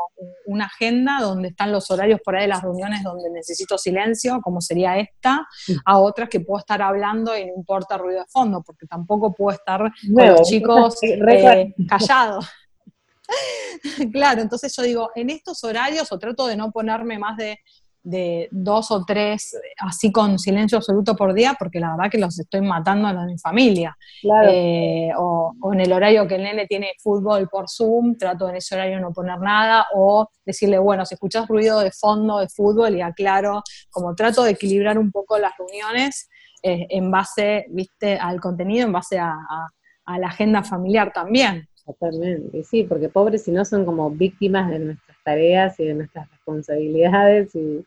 [0.45, 4.61] una agenda donde están los horarios por ahí de las reuniones donde necesito silencio, como
[4.61, 5.47] sería esta,
[5.85, 9.55] a otras que puedo estar hablando y no importa ruido de fondo, porque tampoco puedo
[9.55, 12.47] estar con los chicos eh, callados.
[14.11, 17.59] claro, entonces yo digo, en estos horarios, o trato de no ponerme más de
[18.05, 22.39] de dos o tres así con silencio absoluto por día, porque la verdad que los
[22.39, 23.97] estoy matando a los de mi familia.
[24.47, 28.75] Eh, o, en el horario que el nene tiene fútbol por Zoom, trato en ese
[28.75, 33.01] horario no poner nada, o decirle, bueno, si escuchas ruido de fondo de fútbol, y
[33.01, 36.29] aclaro, como trato de equilibrar un poco las reuniones
[36.61, 39.35] eh, en base, viste, al contenido, en base a,
[40.19, 41.67] la agenda familiar también.
[41.85, 46.29] Totalmente, sí, porque pobres si no son como víctimas de nuestras tareas y de nuestras
[46.31, 47.85] responsabilidades y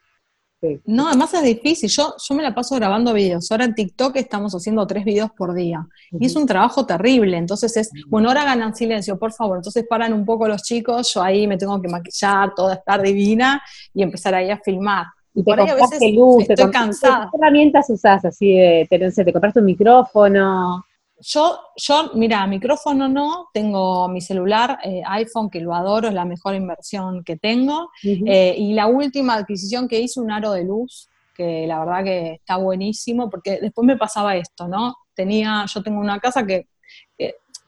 [0.86, 1.88] no, además es difícil.
[1.88, 3.50] Yo, yo me la paso grabando videos.
[3.50, 5.86] Ahora en TikTok estamos haciendo tres videos por día.
[6.10, 7.36] Y es un trabajo terrible.
[7.36, 9.58] Entonces es, bueno, ahora ganan silencio, por favor.
[9.58, 11.12] Entonces paran un poco los chicos.
[11.14, 13.62] Yo ahí me tengo que maquillar, toda estar divina
[13.94, 15.06] y empezar ahí a filmar.
[15.32, 17.28] Y por ahí a veces estoy cansada.
[17.30, 20.84] ¿Qué herramientas usás así de, te, te compraste un micrófono?
[21.20, 26.24] Yo, yo, mira, micrófono no, tengo mi celular, eh, iPhone, que lo adoro, es la
[26.24, 27.90] mejor inversión que tengo.
[28.02, 32.32] Eh, y la última adquisición que hice, un aro de luz, que la verdad que
[32.34, 34.94] está buenísimo, porque después me pasaba esto, ¿no?
[35.14, 36.68] Tenía, yo tengo una casa que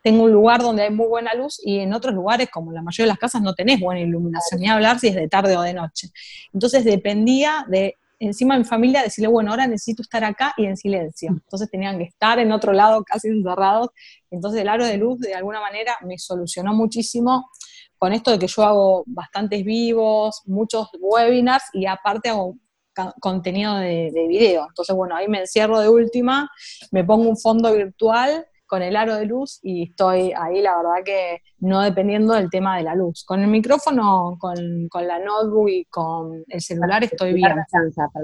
[0.03, 3.05] tengo un lugar donde hay muy buena luz y en otros lugares, como la mayoría
[3.05, 5.75] de las casas, no tenés buena iluminación, ni hablar si es de tarde o de
[5.75, 6.09] noche.
[6.53, 11.31] Entonces dependía de encima mi familia decirle, bueno, ahora necesito estar acá y en silencio.
[11.31, 13.89] Entonces tenían que estar en otro lado casi encerrados.
[14.31, 17.51] Entonces el aro de luz de alguna manera me solucionó muchísimo
[17.99, 22.57] con esto de que yo hago bastantes vivos, muchos webinars y aparte hago
[23.21, 24.67] contenido de, de video.
[24.69, 26.51] Entonces, bueno, ahí me encierro de última,
[26.93, 31.05] me pongo un fondo virtual con el aro de luz y estoy ahí, la verdad
[31.05, 33.25] que no dependiendo del tema de la luz.
[33.25, 34.55] Con el micrófono, con,
[35.09, 37.57] la notebook y con el celular estoy bien.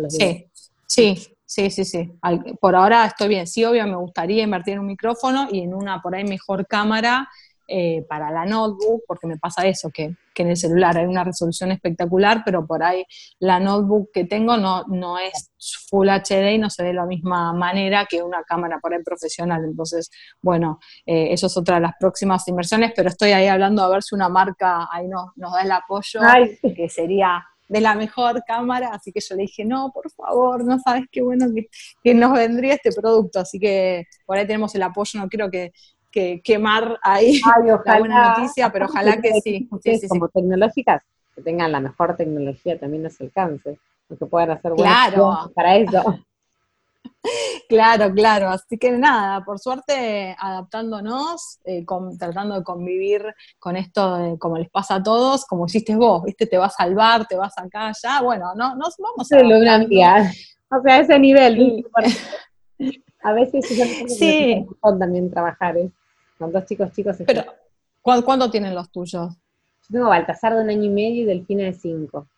[0.09, 0.46] Sí,
[0.87, 2.12] sí, sí, sí, sí.
[2.61, 3.48] por ahora estoy bien.
[3.48, 7.28] Sí, obvio, me gustaría invertir en un micrófono y en una por ahí mejor cámara
[7.68, 11.72] eh, para la notebook, porque me pasa eso, que, en el celular hay una resolución
[11.72, 13.05] espectacular, pero por ahí
[13.38, 15.50] la notebook que tengo no, no es
[15.88, 19.02] Full HD y no se ve de la misma manera que una cámara por ahí
[19.02, 19.64] profesional.
[19.64, 20.11] Entonces,
[20.42, 24.02] bueno, eh, eso es otra de las próximas inversiones, pero estoy ahí hablando a ver
[24.02, 26.20] si una marca ahí no, nos da el apoyo,
[26.62, 30.79] que sería de la mejor cámara, así que yo le dije, no, por favor, no
[30.79, 31.66] sabes qué bueno que,
[32.02, 35.72] que, nos vendría este producto, así que por ahí tenemos el apoyo, no quiero que,
[36.16, 37.38] que quemar ahí
[37.85, 39.68] la buena noticia, pero ojalá que sí.
[40.09, 41.02] como tecnológicas,
[41.35, 45.52] que tengan la mejor tecnología también nos alcance, que puedan hacer claro.
[45.55, 46.02] para eso.
[47.68, 48.48] Claro, claro.
[48.50, 51.85] Así que nada, por suerte adaptándonos, eh,
[52.18, 53.22] tratando de convivir
[53.59, 56.46] con esto como les pasa a todos, como hiciste vos, ¿viste?
[56.46, 59.37] Te va a salvar, te vas acá, ya, bueno, no, nos vamos a...
[60.70, 61.85] O sea, ese nivel.
[63.22, 63.66] A veces
[64.07, 64.64] sí.
[64.81, 65.90] también trabajar, ¿eh?
[66.38, 67.16] Con dos chicos chicos.
[67.27, 67.44] Pero,
[68.03, 69.35] ¿cuándo tienen los tuyos?
[69.88, 72.29] Yo tengo Baltasar de un año y medio y Delfina de cinco.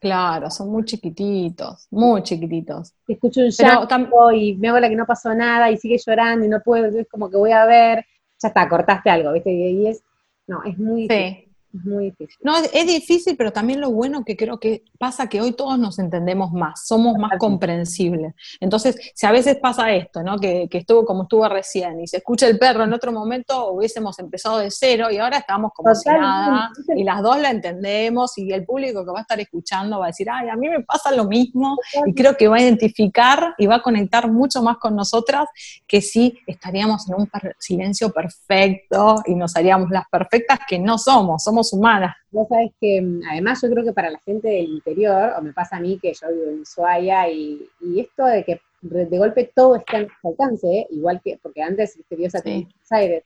[0.00, 2.92] Claro, son muy chiquititos, muy chiquititos.
[3.06, 6.48] Escucho un llanto y me hago la que no pasó nada y sigue llorando y
[6.48, 8.04] no puedo, es como que voy a ver,
[8.40, 9.52] ya está, cortaste algo, ¿viste?
[9.52, 10.02] Y es,
[10.48, 11.51] no, es muy sí.
[11.74, 12.36] Es muy difícil.
[12.42, 15.98] No, es, difícil, pero también lo bueno que creo que pasa que hoy todos nos
[15.98, 18.34] entendemos más, somos más comprensibles.
[18.60, 20.38] Entonces, si a veces pasa esto, ¿no?
[20.38, 24.58] Que, estuvo como estuvo recién y se escucha el perro en otro momento, hubiésemos empezado
[24.58, 28.64] de cero y ahora estamos como si nada y las dos la entendemos y el
[28.64, 31.24] público que va a estar escuchando va a decir, ay, a mí me pasa lo
[31.24, 35.48] mismo y creo que va a identificar y va a conectar mucho más con nosotras
[35.86, 41.44] que si estaríamos en un silencio perfecto y nos haríamos las perfectas que no somos,
[41.44, 42.16] somos humanas.
[42.30, 45.52] Vos sabés que, mm, además, yo creo que para la gente del interior, o me
[45.52, 49.76] pasa a mí que yo vivo en Ushuaia, y, esto de que de golpe todo
[49.76, 50.86] está en alcance, ¿eh?
[50.90, 52.38] igual que, porque antes Dios sí.
[52.44, 53.24] en Buenos Aires,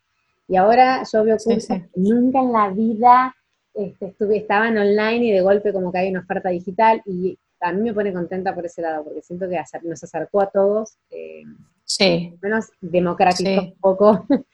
[0.48, 1.58] y ahora yo veo que
[1.94, 3.34] nunca en la vida
[3.74, 7.72] este, estuve, estaban online y de golpe como que hay una oferta digital, y a
[7.72, 11.42] mí me pone contenta por ese lado, porque siento que nos acercó a todos, eh,
[11.84, 12.34] sí.
[12.42, 14.26] menos democratizó un poco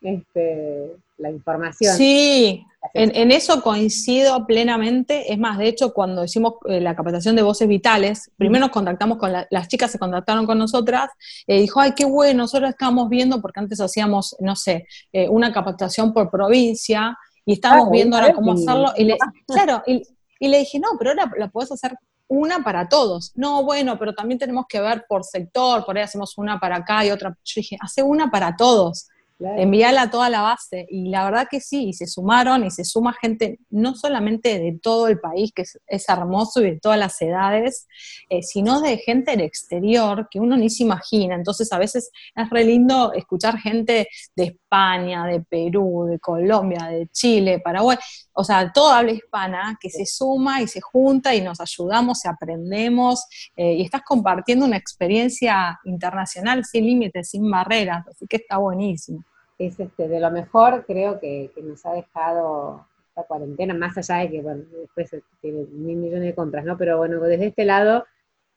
[0.00, 1.96] este, la información.
[1.96, 5.32] Sí, en, eso coincido plenamente.
[5.32, 9.18] Es más, de hecho, cuando hicimos eh, la capacitación de voces vitales, primero nos contactamos
[9.18, 11.10] con las chicas, se contactaron con nosotras,
[11.46, 15.28] y eh, dijo, ay, qué bueno, nosotros estamos viendo, porque antes hacíamos, no sé, eh,
[15.28, 20.02] una capacitación por provincia, y estábamos ah, viendo ahora cómo hacerlo, y le, claro, y,
[20.40, 21.94] le dije, no, pero ahora la podés hacer
[22.28, 23.32] una para todos.
[23.34, 27.04] No, bueno, pero también tenemos que ver por sector, por ahí hacemos una para acá
[27.04, 27.36] y otra.
[27.44, 29.09] Yo dije, hace una para todos
[29.56, 30.86] envíala a toda la base.
[30.90, 34.78] Y la verdad que sí, y se sumaron y se suma gente no solamente de
[34.80, 37.86] todo el país, que es, hermoso y de todas las edades,
[38.28, 41.34] eh, sino de gente del exterior que uno ni se imagina.
[41.34, 47.06] Entonces a veces es re lindo escuchar gente de España, de Perú, de Colombia, de
[47.08, 47.96] Chile, Paraguay,
[48.32, 52.28] o sea, todo habla hispana, que se suma y se junta y nos ayudamos y
[52.28, 53.24] aprendemos
[53.56, 59.24] eh, y estás compartiendo una experiencia internacional sin límites, sin barreras, así que está buenísimo
[59.60, 64.30] es este, de lo mejor, creo que, nos ha dejado esta cuarentena, más allá de
[64.30, 66.78] que, bueno, después tiene mil millones de contras, ¿no?
[66.78, 68.06] Pero bueno, desde este lado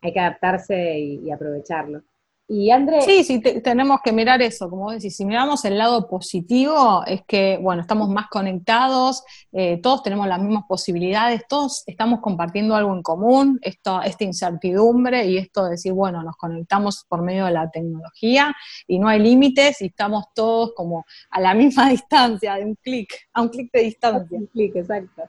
[0.02, 2.04] hay que adaptarse y aprovecharlo.
[2.48, 3.02] Y André...
[3.02, 7.58] Sí, sí, tenemos que mirar eso, como decís, si miramos el lado positivo, es que,
[7.62, 9.24] bueno, estamos más conectados,
[9.54, 15.26] eh, todos tenemos las mismas posibilidades, todos estamos compartiendo algo en común, esto, esta incertidumbre
[15.26, 18.54] y esto de decir, bueno, nos conectamos por medio de la tecnología
[18.88, 23.10] y no hay límites y estamos todos como a la misma distancia, de un clic,
[23.34, 24.38] a un clic de distancia.
[24.38, 25.24] Un clic, exacto.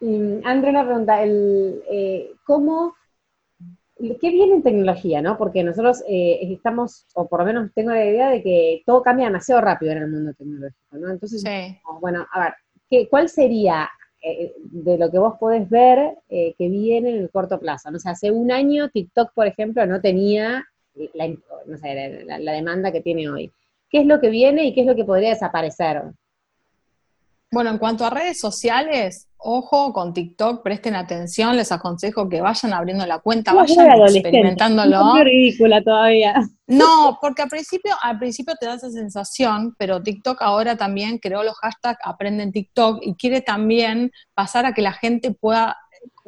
[0.00, 2.94] Y, André, una pregunta, el, eh, ¿cómo
[3.96, 5.38] ¿Qué viene en tecnología, no?
[5.38, 9.26] Porque nosotros eh, estamos, o por lo menos tengo la idea de que todo cambia
[9.26, 11.10] demasiado rápido en el mundo tecnológico, ¿no?
[11.10, 11.44] Entonces,
[12.00, 12.54] bueno, a ver,
[12.90, 13.88] ¿qué, ¿cuál sería
[14.20, 17.90] eh, de lo que vos podés ver eh, que viene en el corto plazo?
[17.92, 20.64] No sé, hace un año TikTok, por ejemplo, no tenía
[21.14, 23.52] la, no sé, la demanda que tiene hoy.
[23.88, 26.02] ¿Qué es lo que viene y qué es lo que podría desaparecer?
[27.54, 32.72] Bueno, en cuanto a redes sociales, ojo con TikTok, presten atención, les aconsejo que vayan
[32.72, 35.16] abriendo la cuenta, vayan experimentándolo.
[35.16, 36.34] Es ridícula todavía.
[36.66, 41.44] No, porque al principio, al principio te da esa sensación, pero TikTok ahora también creó
[41.44, 45.76] los hashtags Aprenden TikTok y quiere también pasar a que la gente pueda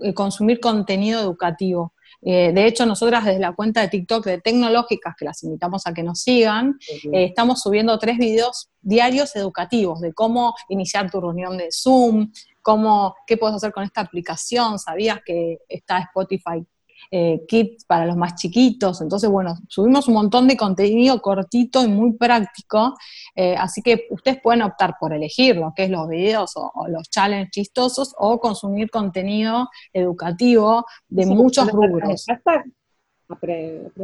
[0.02, 1.92] eh, consumir contenido educativo.
[2.28, 5.94] Eh, de hecho, nosotras desde la cuenta de TikTok de Tecnológicas, que las invitamos a
[5.94, 6.76] que nos sigan,
[7.12, 13.14] eh, estamos subiendo tres videos diarios educativos de cómo iniciar tu reunión de Zoom, cómo,
[13.28, 16.66] qué puedes hacer con esta aplicación, sabías que está Spotify
[17.11, 19.00] eh, kits para los más chiquitos.
[19.00, 22.94] Entonces, bueno, subimos un montón de contenido cortito y muy práctico,
[23.34, 27.09] eh, así que ustedes pueden optar por elegir lo que es los videos o, los
[27.11, 32.26] challenges chistosos o consumir contenido educativo de muchos rubros.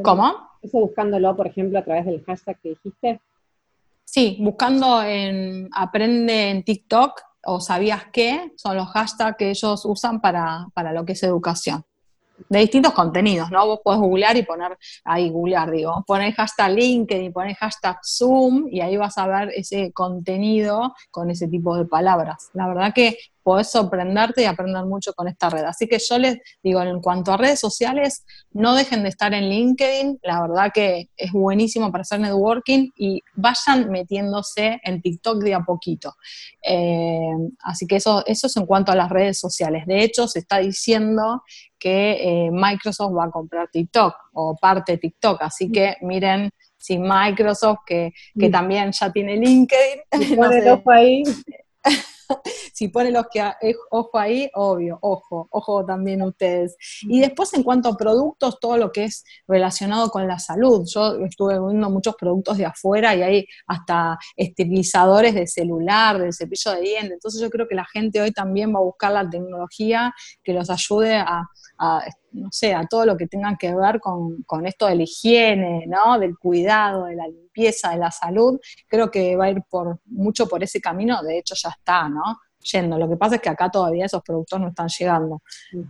[0.03, 0.35] ¿Cómo?
[0.63, 3.21] Eso buscándolo, por ejemplo, a través del hashtag que dijiste.
[4.05, 10.21] Sí, buscando en Aprende en TikTok o sabías qué, son los hashtags que ellos usan
[10.21, 11.85] para, para lo que es educación
[12.49, 13.67] de distintos contenidos, ¿no?
[13.67, 18.81] Vos podés googlear y poner, ahí googlear, digo, poner hashtag LinkedIn, poner hashtag Zoom y
[18.81, 22.51] ahí vas a ver ese contenido con ese tipo de palabras.
[22.53, 25.65] La verdad que podés sorprenderte y aprender mucho con esta red.
[25.65, 29.49] Así que yo les digo, en cuanto a redes sociales, no dejen de estar en
[29.49, 35.55] LinkedIn, la verdad que es buenísimo para hacer networking y vayan metiéndose en TikTok de
[35.55, 36.15] a poquito.
[36.63, 37.33] Eh,
[37.65, 39.87] así que eso, eso es en cuanto a las redes sociales.
[39.87, 41.43] De hecho, se está diciendo
[41.79, 46.51] que eh, Microsoft va a comprar TikTok o parte de TikTok, así que miren
[46.83, 48.53] si Microsoft, que, que mm.
[48.53, 50.01] también ya tiene LinkedIn,
[50.37, 51.23] no ahí.
[52.73, 53.43] si pone los que
[53.91, 56.77] ojo ahí, obvio, ojo, ojo también ustedes.
[57.03, 60.87] Y después en cuanto a productos, todo lo que es relacionado con la salud.
[60.87, 66.73] Yo estuve viendo muchos productos de afuera y hay hasta esterilizadores de celular, del cepillo
[66.73, 67.13] de dientes.
[67.13, 70.13] Entonces yo creo que la gente hoy también va a buscar la tecnología
[70.43, 71.49] que los ayude a,
[72.33, 75.85] no sé, a todo lo que tenga que ver con, con, esto de la higiene,
[75.87, 76.19] ¿no?
[76.19, 78.59] Del cuidado, de la limpieza, de la salud,
[78.89, 82.39] creo que va a ir por mucho por ese camino, de hecho ya está, ¿no?
[82.61, 82.97] Yendo.
[82.97, 85.43] Lo que pasa es que acá todavía esos productos no están llegando,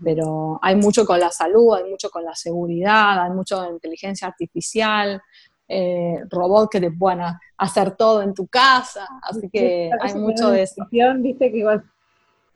[0.03, 4.29] pero hay mucho con la salud, hay mucho con la seguridad, hay mucho de inteligencia
[4.29, 5.21] artificial,
[5.69, 10.63] eh, robots que te puedan hacer todo en tu casa, así que hay mucho de
[10.63, 10.87] eso.
[11.19, 11.85] Viste que igual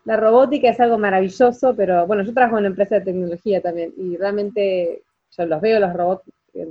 [0.06, 3.92] la robótica es algo maravilloso, pero bueno, yo trabajo en una empresa de tecnología también
[3.96, 5.02] y realmente
[5.36, 6.22] yo los veo los robots,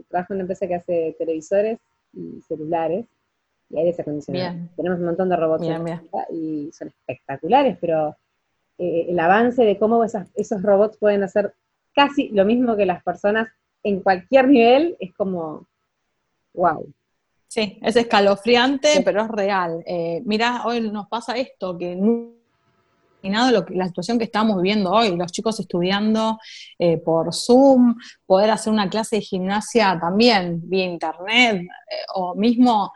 [0.09, 1.77] trabajo en una empresa que hace televisores
[2.13, 3.05] y celulares
[3.69, 4.69] y aires acondicionados.
[4.77, 5.67] Tenemos un montón de robots
[6.31, 8.15] y son espectaculares, pero
[8.77, 11.53] eh, el avance de cómo esos robots pueden hacer
[11.93, 13.49] casi lo mismo que las personas
[13.83, 15.67] en cualquier nivel es como,
[16.53, 16.87] wow.
[17.49, 19.83] Sí, es escalofriante, pero es real.
[19.85, 21.97] Eh, mira, hoy nos pasa esto, que
[23.51, 26.39] lo que, la situación que estamos viviendo hoy, los chicos estudiando
[26.79, 27.95] eh, por Zoom,
[28.25, 32.91] poder hacer una clase de gimnasia también vía internet, eh, o mismo,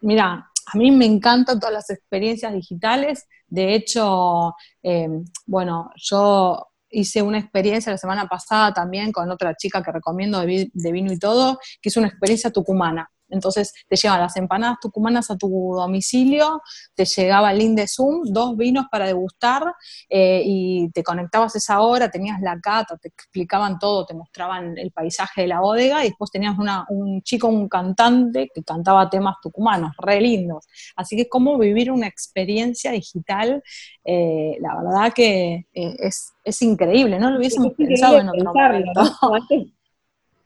[0.00, 5.08] mira, a mí me encantan todas las experiencias digitales, de hecho, eh,
[5.46, 10.70] bueno, yo hice una experiencia la semana pasada también con otra chica que recomiendo de,
[10.92, 13.10] vino y todo, que es una experiencia tucumana.
[13.28, 16.62] Entonces te llevan las empanadas tucumanas a tu domicilio,
[16.94, 19.62] te llegaba el link de Zoom, dos vinos para degustar
[20.08, 24.90] eh, y te conectabas esa hora, tenías la cata, te explicaban todo, te mostraban el
[24.92, 26.56] paisaje de la bodega y después tenías
[26.88, 30.66] un chico, un cantante que cantaba temas tucumanos, re lindos.
[30.96, 33.62] Así que es como vivir una experiencia digital,
[34.04, 39.02] eh, la verdad que eh, es, es, increíble, no lo hubiésemos pensado en otro momento.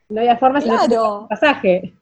[0.08, 0.20] ¿no?
[0.20, 1.26] había forma de claro.
[1.28, 1.92] pasaje.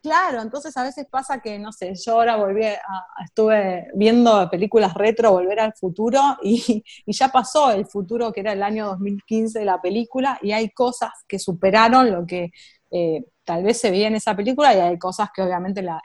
[0.00, 2.80] Claro, entonces a veces pasa que, no sé, yo ahora volví a,
[3.24, 8.62] estuve viendo películas retro, Volver al Futuro, y, ya pasó el futuro que era el
[8.62, 12.52] año 2015 de la película, y hay cosas que superaron lo que
[12.92, 16.00] eh, tal vez se veía en esa película, y hay cosas que obviamente la,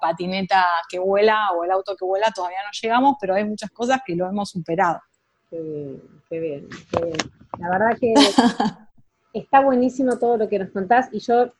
[0.00, 4.00] patineta que vuela o el auto que vuela todavía no llegamos, pero hay muchas cosas
[4.06, 5.00] que lo hemos superado.
[5.50, 7.16] Qué bien, qué bien, qué bien.
[7.58, 8.14] La verdad que
[9.38, 11.52] está buenísimo todo lo que nos contás, y yo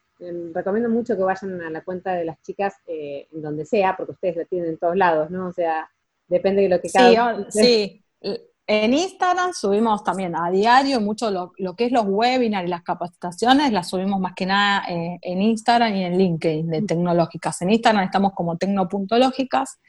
[0.53, 4.13] recomiendo mucho que vayan a la cuenta de las chicas eh, en donde sea, porque
[4.13, 5.49] ustedes la tienen en todos lados, ¿no?
[5.49, 5.91] O sea,
[6.29, 8.05] depende de lo que cada sí, sí.
[8.67, 13.71] En Instagram subimos también a diario mucho lo, que es los webinars y las capacitaciones,
[13.73, 17.61] las subimos más que nada eh, en Instagram y en LinkedIn de tecnológicas.
[17.61, 19.81] En Instagram estamos como tecno.lógicas,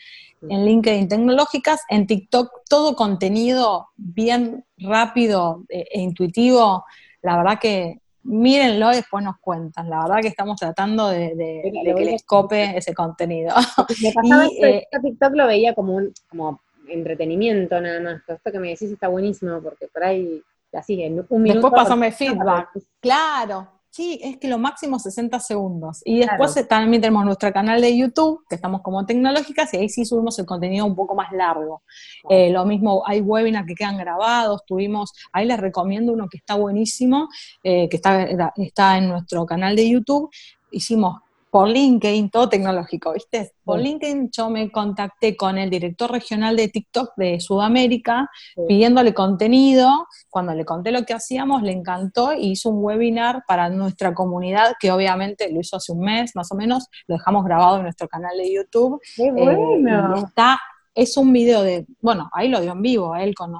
[0.49, 6.83] en LinkedIn tecnológicas, en TikTok todo contenido bien rápido e, e intuitivo.
[7.21, 9.89] La verdad que mírenlo y después nos cuentan.
[9.89, 11.61] La verdad que estamos tratando de,
[11.95, 13.53] que les cope ese contenido.
[14.01, 18.21] Me pasaba y, eh, TikTok lo veía como un como entretenimiento nada más.
[18.27, 20.41] Esto que me decís está buenísimo porque por ahí
[20.73, 21.61] así en un minuto.
[21.61, 22.69] Después pasame feedback.
[22.99, 26.01] Claro, Sí, es que lo máximo 60 segundos.
[26.03, 30.03] Y después también tenemos nuestro canal de YouTube, que estamos como tecnológicas, y ahí sí
[30.03, 31.81] subimos el contenido un poco más largo.
[32.29, 36.55] Eh, lo mismo, hay webinars que quedan grabados, tuvimos, ahí les recomiendo uno que está
[36.55, 37.29] buenísimo,
[37.63, 38.23] eh, que está,
[38.57, 40.29] está en nuestro canal de YouTube.
[40.71, 41.21] Hicimos
[41.55, 43.53] por LinkedIn, todo tecnológico, ¿viste?
[43.63, 48.29] Por LinkedIn yo me contacté con el director regional de TikTok de Sudamérica
[48.67, 50.05] pidiéndole contenido.
[50.29, 54.73] Cuando le conté lo que hacíamos, le encantó y hizo un webinar para nuestra comunidad,
[54.81, 58.09] que obviamente lo hizo hace un mes más o menos, lo dejamos grabado en nuestro
[58.09, 58.99] canal de YouTube.
[59.15, 60.13] ¡Qué bueno!
[60.13, 60.59] Eh, está,
[60.93, 63.53] es un video de, bueno, ahí lo dio en vivo, él con,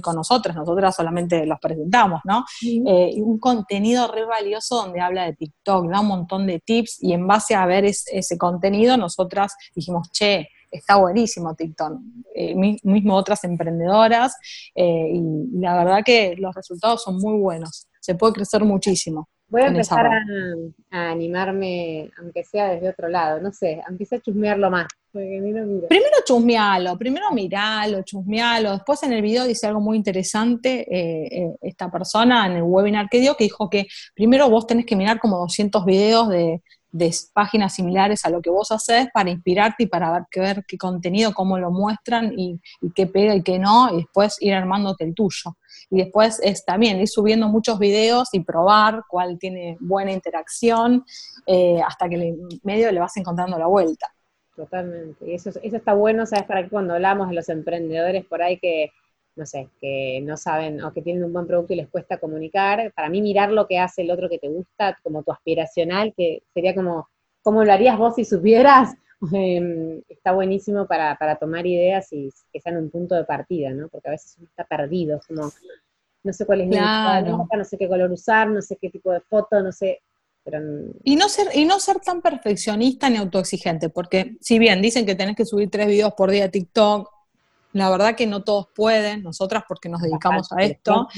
[0.00, 2.44] con nosotros, nosotras solamente los presentamos, ¿no?
[2.62, 7.12] Eh, un contenido re valioso donde habla de TikTok, da un montón de tips y
[7.12, 12.00] en base a ver ese contenido nosotras dijimos, che, está buenísimo TikTok.
[12.34, 14.36] Eh, mismo otras emprendedoras
[14.74, 19.28] eh, y la verdad que los resultados son muy buenos, se puede crecer muchísimo.
[19.48, 24.70] Voy a empezar a, animarme, aunque sea desde otro lado, no sé, aunque sea chusmearlo
[24.70, 24.88] más.
[25.88, 28.72] Primero chusmealo, primero miralo, chusmealo.
[28.72, 33.08] Después en el video dice algo muy interesante, eh, eh, esta persona en el webinar
[33.08, 36.60] que dio, que dijo que primero vos tenés que mirar como 200 videos de,
[37.32, 41.32] páginas similares a lo que vos haces para inspirarte y para ver, ver qué contenido,
[41.32, 42.60] cómo lo muestran y,
[42.94, 45.56] qué pega y qué no, y después ir armándote el tuyo.
[45.90, 51.04] Y después es también ir subiendo muchos videos y probar cuál tiene buena interacción,
[51.46, 54.13] eh, hasta que en medio le vas encontrando la vuelta.
[54.56, 55.26] Totalmente.
[55.26, 56.46] Y eso, eso está bueno, ¿sabes?
[56.46, 58.92] Para que cuando hablamos de los emprendedores por ahí que,
[59.36, 62.92] no sé, que no saben o que tienen un buen producto y les cuesta comunicar,
[62.94, 66.42] para mí mirar lo que hace el otro que te gusta, como tu aspiracional, que
[66.52, 67.08] sería como,
[67.42, 68.94] ¿cómo lo harías vos si supieras?
[69.32, 73.88] Em, está buenísimo para, para tomar ideas y que sean un punto de partida, ¿no?
[73.88, 75.50] Porque a veces uno está perdido, como,
[76.24, 77.46] no sé cuál es claro.
[77.56, 80.02] no sé qué color usar, no sé qué tipo de foto, no sé,
[81.04, 85.14] y, no ser, y no ser tan perfeccionista ni autoexigente, porque si bien dicen que
[85.14, 87.10] tenés que subir tres videos por día a TikTok,
[87.72, 91.08] la verdad que no todos pueden, nosotras porque nos dedicamos a esto.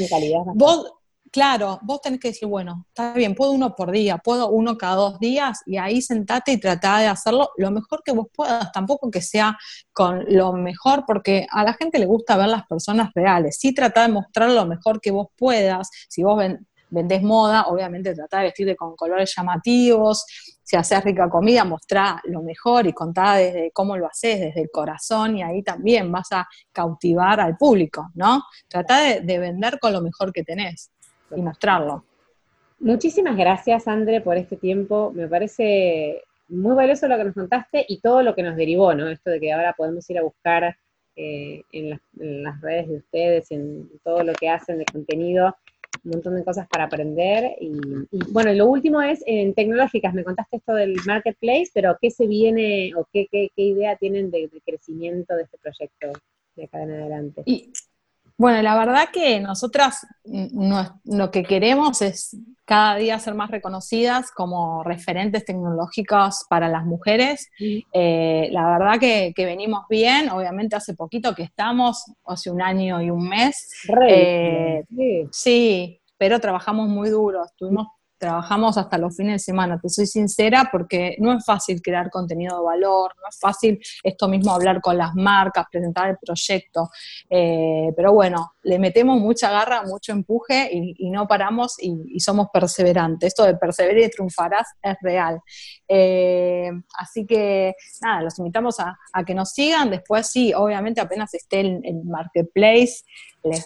[0.55, 0.93] Vos,
[1.31, 4.95] claro, vos tenés que decir, bueno, está bien, puedo uno por día, puedo uno cada
[4.95, 9.11] dos días, y ahí sentate y trata de hacerlo lo mejor que vos puedas, tampoco
[9.11, 9.59] que sea
[9.93, 13.59] con lo mejor, porque a la gente le gusta ver las personas reales.
[13.61, 18.15] Sí trata de mostrar lo mejor que vos puedas, si vos ven, vendés moda, obviamente
[18.15, 20.25] trata de vestirte con colores llamativos,
[20.67, 24.71] si haces rica comida, mostrá lo mejor y contá desde cómo lo haces, desde el
[24.71, 28.43] corazón, y ahí también vas a cautivar al público, ¿no?
[28.69, 30.91] Trata de, vender con lo mejor que tenés
[31.35, 32.05] y mostrarlo.
[32.81, 35.13] Muchísimas gracias, André, por este tiempo.
[35.15, 39.09] Me parece muy valioso lo que nos contaste y todo lo que nos derivó, ¿no?
[39.09, 40.77] Esto de que ahora podemos ir a buscar
[41.15, 45.57] eh, en, las, en, las, redes de ustedes, en todo lo que hacen de contenido,
[46.05, 47.57] un montón de cosas para aprender.
[47.61, 47.73] Y,
[48.31, 52.93] bueno, lo último es en tecnológicas, me contaste esto del marketplace, pero ¿qué se viene
[52.97, 56.13] o qué, qué, idea tienen de, crecimiento de este proyecto
[56.55, 57.43] de acá en adelante?
[57.45, 57.73] Y,
[58.39, 60.07] bueno, la verdad que nosotras
[61.05, 67.49] lo que queremos es cada día ser más reconocidas como referentes tecnológicos para las mujeres.
[67.59, 73.11] Eh, la verdad que, venimos bien, obviamente hace poquito que estamos, hace un año y
[73.11, 73.71] un mes.
[74.09, 74.83] Eh,
[75.31, 76.01] sí.
[76.19, 77.87] pero trabajamos muy duro, estuvimos
[78.19, 82.59] trabajamos hasta los fines de semana, te soy sincera, porque no es fácil crear contenido
[82.59, 86.91] de valor, no es fácil esto mismo hablar con las marcas, presentar el proyecto,
[87.29, 93.29] eh, pero bueno, le metemos mucha garra, mucho empuje y, no paramos y, somos perseverantes.
[93.29, 95.41] Esto de perseverar y triunfarás es real.
[95.87, 101.61] Eh, así que nada, los invitamos a, que nos sigan, después sí, obviamente apenas esté
[101.61, 103.05] el, el marketplace,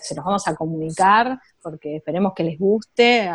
[0.03, 3.31] se los vamos a comunicar porque esperemos que les guste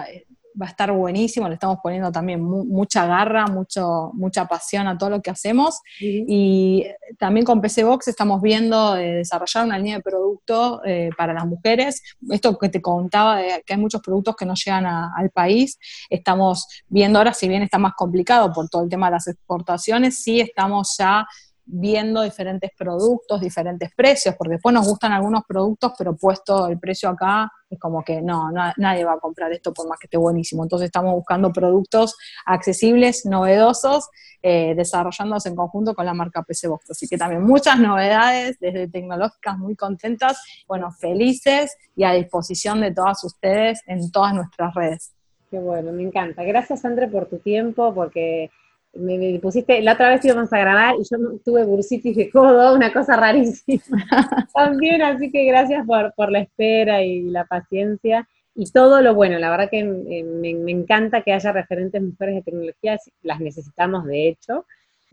[0.59, 5.09] va a estar buenísimo, le estamos poniendo también mucha garra, mucho, mucha pasión a todo
[5.09, 5.81] lo que hacemos.
[5.99, 6.85] Y
[7.17, 12.01] también con PC Box estamos viendo desarrollar una línea de producto eh, para las mujeres.
[12.29, 15.77] Esto que te contaba, de que hay muchos productos que no llegan al país,
[16.09, 20.21] estamos viendo ahora, si bien está más complicado por todo el tema de las exportaciones,
[20.23, 21.25] sí estamos ya
[21.65, 27.09] viendo diferentes productos, diferentes precios, porque después nos gustan algunos productos, pero puesto el precio
[27.09, 30.63] acá es como que no, nadie va a comprar esto por más que esté buenísimo.
[30.63, 34.09] Entonces estamos buscando productos accesibles, novedosos,
[34.41, 36.91] eh, desarrollándose en conjunto con la marca PC Box.
[36.91, 42.93] Así que también muchas novedades desde tecnológicas, muy contentas, bueno, felices y a disposición de
[42.93, 45.13] todas ustedes en todas nuestras redes.
[45.49, 46.43] Qué bueno, me encanta.
[46.43, 48.51] Gracias, André, por tu tiempo, porque
[48.95, 52.91] me, pusiste, la otra vez íbamos a grabar y yo tuve bursitis de codo, una
[52.91, 53.81] cosa rarísima
[54.53, 59.37] también, así que gracias por, la espera y la paciencia y todo lo bueno.
[59.37, 64.05] La verdad que eh, me, me, encanta que haya referentes mujeres de tecnología, las necesitamos
[64.05, 64.65] de hecho.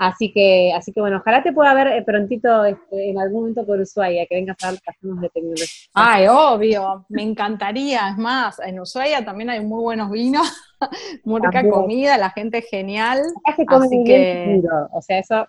[0.02, 3.64] Así que, así que bueno, ojalá te pueda ver eh, prontito este, en algún momento
[3.64, 5.66] por Ushuaia, que vengas a hacemos de tecnología.
[5.94, 8.08] Ay, obvio, me encantaría.
[8.08, 10.44] Es más, en Ushuaia también hay muy buenos vinos,
[11.24, 13.22] muy rica comida, la gente es genial.
[13.44, 14.60] así que...
[14.92, 15.46] o sea, eso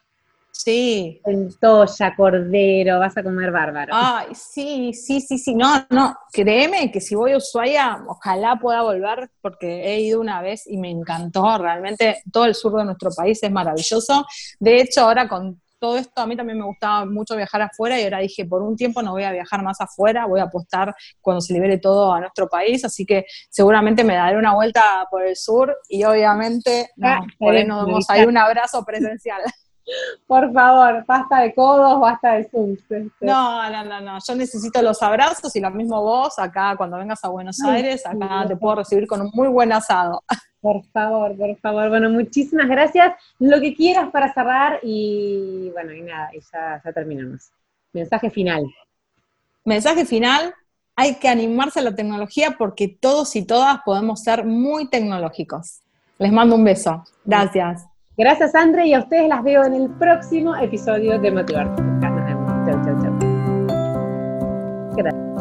[0.54, 1.20] Sí.
[1.26, 3.92] Centolla, cordero, vas a comer bárbaro.
[3.94, 5.56] Ay, sí, sí, sí, sí.
[5.56, 10.42] No, no, créeme que si voy a Ushuaia, ojalá pueda volver, porque he ido una
[10.42, 11.58] vez y me encantó.
[11.58, 14.26] Realmente todo el sur de nuestro país es maravilloso.
[14.60, 18.04] De hecho, ahora con todo esto, a mí también me gustaba mucho viajar afuera y
[18.06, 21.42] ahora dije, por un tiempo no voy a viajar más afuera, voy a apostar cuando
[21.42, 25.36] se libere todo a nuestro país, así que seguramente me daré una vuelta por el
[25.36, 29.42] sur y obviamente ah, por ahí nos damos ahí un abrazo presencial.
[30.28, 32.74] Por favor, basta de codos, basta de Zoom.
[32.74, 33.10] Este.
[33.22, 34.18] No, no, no, no.
[34.26, 38.46] Yo necesito los abrazos y lo mismo vos, acá cuando vengas a Buenos Aires, acá
[38.48, 40.24] te puedo recibir con un muy buen asado.
[40.62, 41.90] Por favor, por favor.
[41.90, 43.14] Bueno, muchísimas gracias.
[43.40, 47.52] Lo que quieras para cerrar y bueno, y nada, y ya, ya terminamos.
[47.92, 48.64] Mensaje final.
[49.66, 50.54] Mensaje final,
[50.96, 55.82] hay que animarse a la tecnología porque todos y todas podemos ser muy tecnológicos.
[56.18, 57.04] Les mando un beso.
[57.26, 57.86] Gracias.
[58.16, 61.82] Gracias, Andre, y a ustedes las veo en el próximo episodio de Motivarte.
[62.02, 63.14] Chau, chau, chau.
[64.96, 65.33] Gracias.